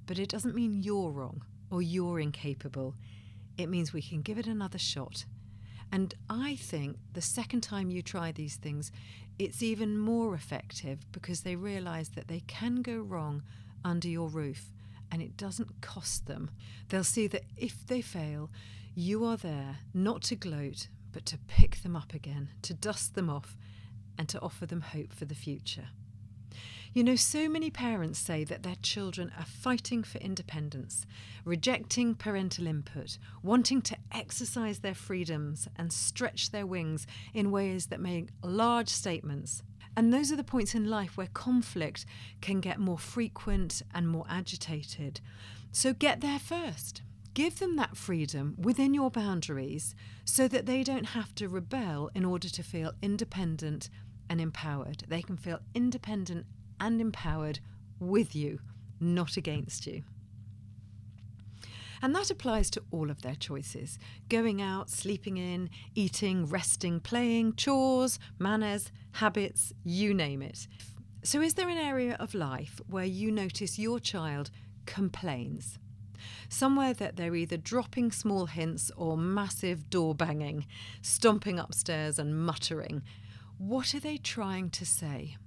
but 0.06 0.20
it 0.20 0.30
doesn't 0.30 0.56
mean 0.56 0.84
you're 0.84 1.12
wrong 1.12 1.44
or 1.70 1.82
you're 1.82 2.20
incapable. 2.20 2.96
It 3.58 3.70
means 3.70 3.94
we 3.94 4.02
can 4.02 4.22
give 4.22 4.38
it 4.38 4.48
another 4.48 4.78
shot 4.78 5.26
And 5.92 6.14
I 6.30 6.56
think 6.56 6.98
the 7.14 7.22
second 7.22 7.62
time 7.62 7.90
you 7.90 8.02
try 8.02 8.32
these 8.32 8.56
things, 8.56 8.92
it's 9.38 9.62
even 9.62 9.98
more 9.98 10.34
effective 10.34 11.00
because 11.12 11.42
they 11.42 11.56
realise 11.56 12.10
that 12.10 12.28
they 12.28 12.42
can 12.48 12.82
go 12.82 12.98
wrong 12.98 13.44
under 13.84 14.08
your 14.08 14.30
roof 14.30 14.72
and 15.12 15.22
it 15.22 15.36
doesn't 15.36 15.82
cost 15.82 16.28
them. 16.28 16.50
They'll 16.90 17.04
see 17.04 17.28
that 17.28 17.44
if 17.58 17.86
they 17.86 18.02
fail, 18.02 18.50
you 18.96 19.26
are 19.26 19.38
there 19.38 19.80
not 19.94 20.22
to 20.24 20.36
gloat, 20.36 20.88
but 21.12 21.26
to 21.26 21.38
pick 21.48 21.82
them 21.84 21.96
up 21.96 22.14
again, 22.14 22.50
to 22.62 22.74
dust 22.74 23.16
them 23.16 23.30
off, 23.30 23.58
and 24.18 24.30
to 24.30 24.42
offer 24.42 24.66
them 24.66 24.82
hope 24.82 25.12
for 25.14 25.26
the 25.26 25.36
future. 25.36 25.90
You 26.94 27.06
know, 27.06 27.16
so 27.16 27.48
many 27.48 27.70
parents 27.70 28.20
say 28.20 28.44
that 28.44 28.64
their 28.64 28.76
children 28.82 29.32
are 29.40 29.46
fighting 29.46 30.04
for 30.04 30.18
independence, 30.18 31.06
rejecting 31.46 32.16
parental 32.16 32.68
input, 32.68 33.18
wanting 33.42 33.82
to 33.84 33.98
exercise 34.12 34.80
their 34.80 34.94
freedoms 34.94 35.70
and 35.78 35.94
stretch 35.94 36.52
their 36.52 36.66
wings 36.66 37.08
in 37.34 37.50
ways 37.50 37.86
that 37.86 38.02
make 38.02 38.28
large 38.44 38.90
statements. 38.90 39.64
And 39.96 40.12
those 40.12 40.34
are 40.34 40.36
the 40.36 40.44
points 40.44 40.76
in 40.76 40.90
life 40.90 41.16
where 41.16 41.28
conflict 41.28 42.06
can 42.42 42.60
get 42.60 42.78
more 42.78 43.00
frequent 43.00 43.82
and 43.94 44.10
more 44.10 44.26
agitated. 44.30 45.22
So 45.72 45.94
get 45.94 46.20
there 46.20 46.40
first. 46.40 47.04
Give 47.34 47.58
them 47.58 47.78
that 47.78 47.96
freedom 47.96 48.56
within 48.58 48.94
your 48.94 49.10
boundaries 49.10 49.96
so 50.26 50.50
that 50.50 50.66
they 50.66 50.84
don't 50.84 51.06
have 51.06 51.34
to 51.36 51.48
rebel 51.48 52.12
in 52.14 52.26
order 52.26 52.50
to 52.50 52.64
feel 52.64 52.92
independent 53.02 53.90
and 54.30 54.42
empowered. 54.42 55.06
They 55.08 55.22
can 55.22 55.38
feel 55.38 55.60
independent 55.74 56.46
and 56.82 57.00
empowered 57.00 57.60
with 58.00 58.36
you, 58.36 58.60
not 59.00 59.38
against 59.38 59.88
you. 59.88 60.04
And 62.02 62.16
that 62.16 62.32
applies 62.32 62.72
to 62.72 62.84
all 62.90 63.12
of 63.12 63.22
their 63.22 63.36
choices 63.36 64.00
going 64.28 64.62
out, 64.62 64.90
sleeping 64.90 65.38
in, 65.38 65.70
eating, 65.94 66.48
resting, 66.48 67.00
playing, 67.00 67.54
chores, 67.54 68.18
manners, 68.40 68.92
habits, 69.14 69.72
you 69.84 70.14
name 70.14 70.42
it. 70.42 70.68
So, 71.22 71.42
is 71.42 71.54
there 71.54 71.70
an 71.70 71.78
area 71.78 72.18
of 72.20 72.34
life 72.34 72.82
where 72.88 73.06
you 73.06 73.32
notice 73.32 73.78
your 73.78 74.00
child 74.00 74.50
complains? 74.88 75.78
Somewhere 76.50 76.94
that 76.96 77.16
they're 77.16 77.36
either 77.36 77.58
dropping 77.58 78.12
small 78.12 78.48
hints 78.48 78.92
or 78.98 79.16
massive 79.16 79.90
door 79.92 80.16
banging, 80.16 80.66
stomping 81.04 81.60
upstairs 81.60 82.18
and 82.18 82.44
muttering. 82.44 83.04
What 83.60 83.94
are 83.94 84.00
they 84.00 84.18
trying 84.18 84.72
to 84.72 84.86
say? 84.86 85.38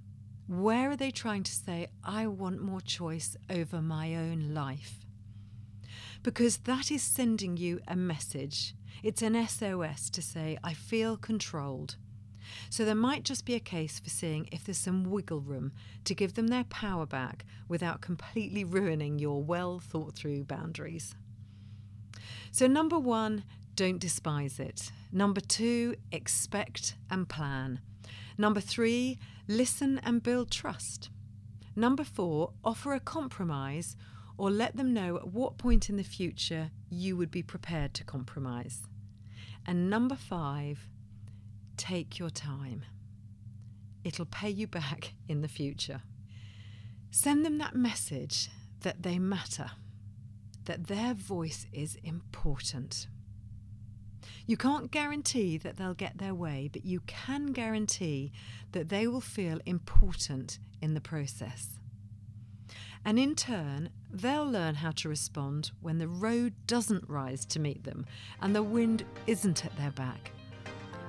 Where 0.47 0.91
are 0.91 0.95
they 0.95 1.09
trying 1.09 1.43
to 1.43 1.51
say, 1.51 1.87
I 2.03 2.27
want 2.27 2.61
more 2.61 2.81
choice 2.81 3.35
over 3.49 3.81
my 3.81 4.15
own 4.15 4.53
life? 4.53 4.99
Because 6.21 6.57
that 6.57 6.91
is 6.91 7.01
sending 7.01 7.57
you 7.57 7.79
a 7.87 7.95
message. 7.95 8.75
It's 9.01 9.23
an 9.23 9.35
SOS 9.47 10.09
to 10.11 10.21
say, 10.21 10.57
I 10.63 10.73
feel 10.73 11.17
controlled. 11.17 11.95
So 12.69 12.85
there 12.85 12.93
might 12.93 13.23
just 13.23 13.43
be 13.43 13.55
a 13.55 13.59
case 13.59 13.99
for 13.99 14.11
seeing 14.11 14.47
if 14.51 14.65
there's 14.65 14.77
some 14.77 15.03
wiggle 15.09 15.41
room 15.41 15.71
to 16.03 16.13
give 16.13 16.35
them 16.35 16.47
their 16.47 16.63
power 16.65 17.07
back 17.07 17.43
without 17.67 18.01
completely 18.01 18.63
ruining 18.63 19.17
your 19.17 19.41
well 19.41 19.79
thought 19.79 20.15
through 20.15 20.43
boundaries. 20.43 21.15
So, 22.51 22.67
number 22.67 22.99
one, 22.99 23.43
don't 23.75 23.99
despise 23.99 24.59
it. 24.59 24.91
Number 25.11 25.41
two, 25.41 25.95
expect 26.11 26.95
and 27.09 27.27
plan. 27.27 27.81
Number 28.37 28.59
three, 28.59 29.17
listen 29.47 29.99
and 30.03 30.21
build 30.21 30.51
trust. 30.51 31.09
Number 31.75 32.03
four, 32.03 32.53
offer 32.63 32.93
a 32.93 32.99
compromise 32.99 33.95
or 34.37 34.51
let 34.51 34.75
them 34.75 34.93
know 34.93 35.15
at 35.17 35.27
what 35.27 35.57
point 35.57 35.89
in 35.89 35.97
the 35.97 36.03
future 36.03 36.71
you 36.89 37.15
would 37.15 37.31
be 37.31 37.43
prepared 37.43 37.93
to 37.93 38.03
compromise. 38.03 38.83
And 39.65 39.89
number 39.89 40.15
five, 40.15 40.87
take 41.77 42.19
your 42.19 42.29
time. 42.29 42.85
It'll 44.03 44.25
pay 44.25 44.49
you 44.49 44.67
back 44.67 45.13
in 45.27 45.41
the 45.41 45.47
future. 45.47 46.01
Send 47.11 47.45
them 47.45 47.57
that 47.59 47.75
message 47.75 48.49
that 48.81 49.03
they 49.03 49.17
matter, 49.17 49.71
that 50.65 50.87
their 50.87 51.13
voice 51.13 51.65
is 51.71 51.97
important. 52.03 53.07
You 54.45 54.57
can't 54.57 54.91
guarantee 54.91 55.57
that 55.57 55.77
they'll 55.77 55.93
get 55.93 56.17
their 56.17 56.33
way, 56.33 56.69
but 56.71 56.85
you 56.85 57.01
can 57.07 57.47
guarantee 57.47 58.31
that 58.71 58.89
they 58.89 59.07
will 59.07 59.21
feel 59.21 59.59
important 59.65 60.59
in 60.81 60.93
the 60.93 61.01
process. 61.01 61.79
And 63.03 63.19
in 63.19 63.35
turn, 63.35 63.89
they'll 64.11 64.49
learn 64.49 64.75
how 64.75 64.91
to 64.91 65.09
respond 65.09 65.71
when 65.81 65.99
the 65.99 66.07
road 66.07 66.53
doesn't 66.65 67.07
rise 67.07 67.45
to 67.47 67.59
meet 67.59 67.83
them 67.83 68.05
and 68.41 68.55
the 68.55 68.63
wind 68.63 69.05
isn't 69.27 69.63
at 69.63 69.77
their 69.77 69.91
back, 69.91 70.31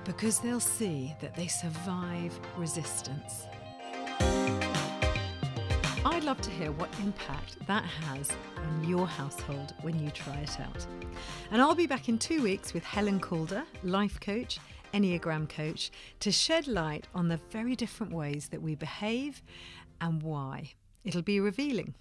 because 0.04 0.38
they'll 0.40 0.60
see 0.60 1.14
that 1.20 1.34
they 1.34 1.46
survive 1.46 2.38
resistance. 2.56 3.46
Love 6.36 6.44
to 6.44 6.50
hear 6.50 6.72
what 6.72 6.90
impact 7.00 7.56
that 7.66 7.82
has 7.82 8.30
on 8.58 8.84
your 8.84 9.06
household 9.06 9.72
when 9.80 9.98
you 9.98 10.10
try 10.10 10.36
it 10.36 10.60
out. 10.60 10.86
And 11.50 11.62
I'll 11.62 11.74
be 11.74 11.86
back 11.86 12.10
in 12.10 12.18
two 12.18 12.42
weeks 12.42 12.74
with 12.74 12.84
Helen 12.84 13.20
Calder, 13.20 13.64
life 13.82 14.20
coach, 14.20 14.58
Enneagram 14.92 15.48
coach, 15.48 15.90
to 16.20 16.30
shed 16.30 16.68
light 16.68 17.06
on 17.14 17.28
the 17.28 17.40
very 17.50 17.74
different 17.74 18.12
ways 18.12 18.48
that 18.50 18.60
we 18.60 18.74
behave 18.74 19.42
and 20.02 20.22
why. 20.22 20.74
It'll 21.04 21.22
be 21.22 21.40
revealing, 21.40 21.94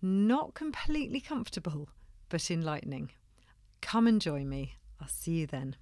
not 0.00 0.54
completely 0.54 1.20
comfortable, 1.20 1.90
but 2.30 2.50
enlightening. 2.50 3.10
Come 3.82 4.06
and 4.06 4.18
join 4.18 4.48
me. 4.48 4.76
I'll 4.98 5.08
see 5.08 5.40
you 5.40 5.46
then. 5.46 5.76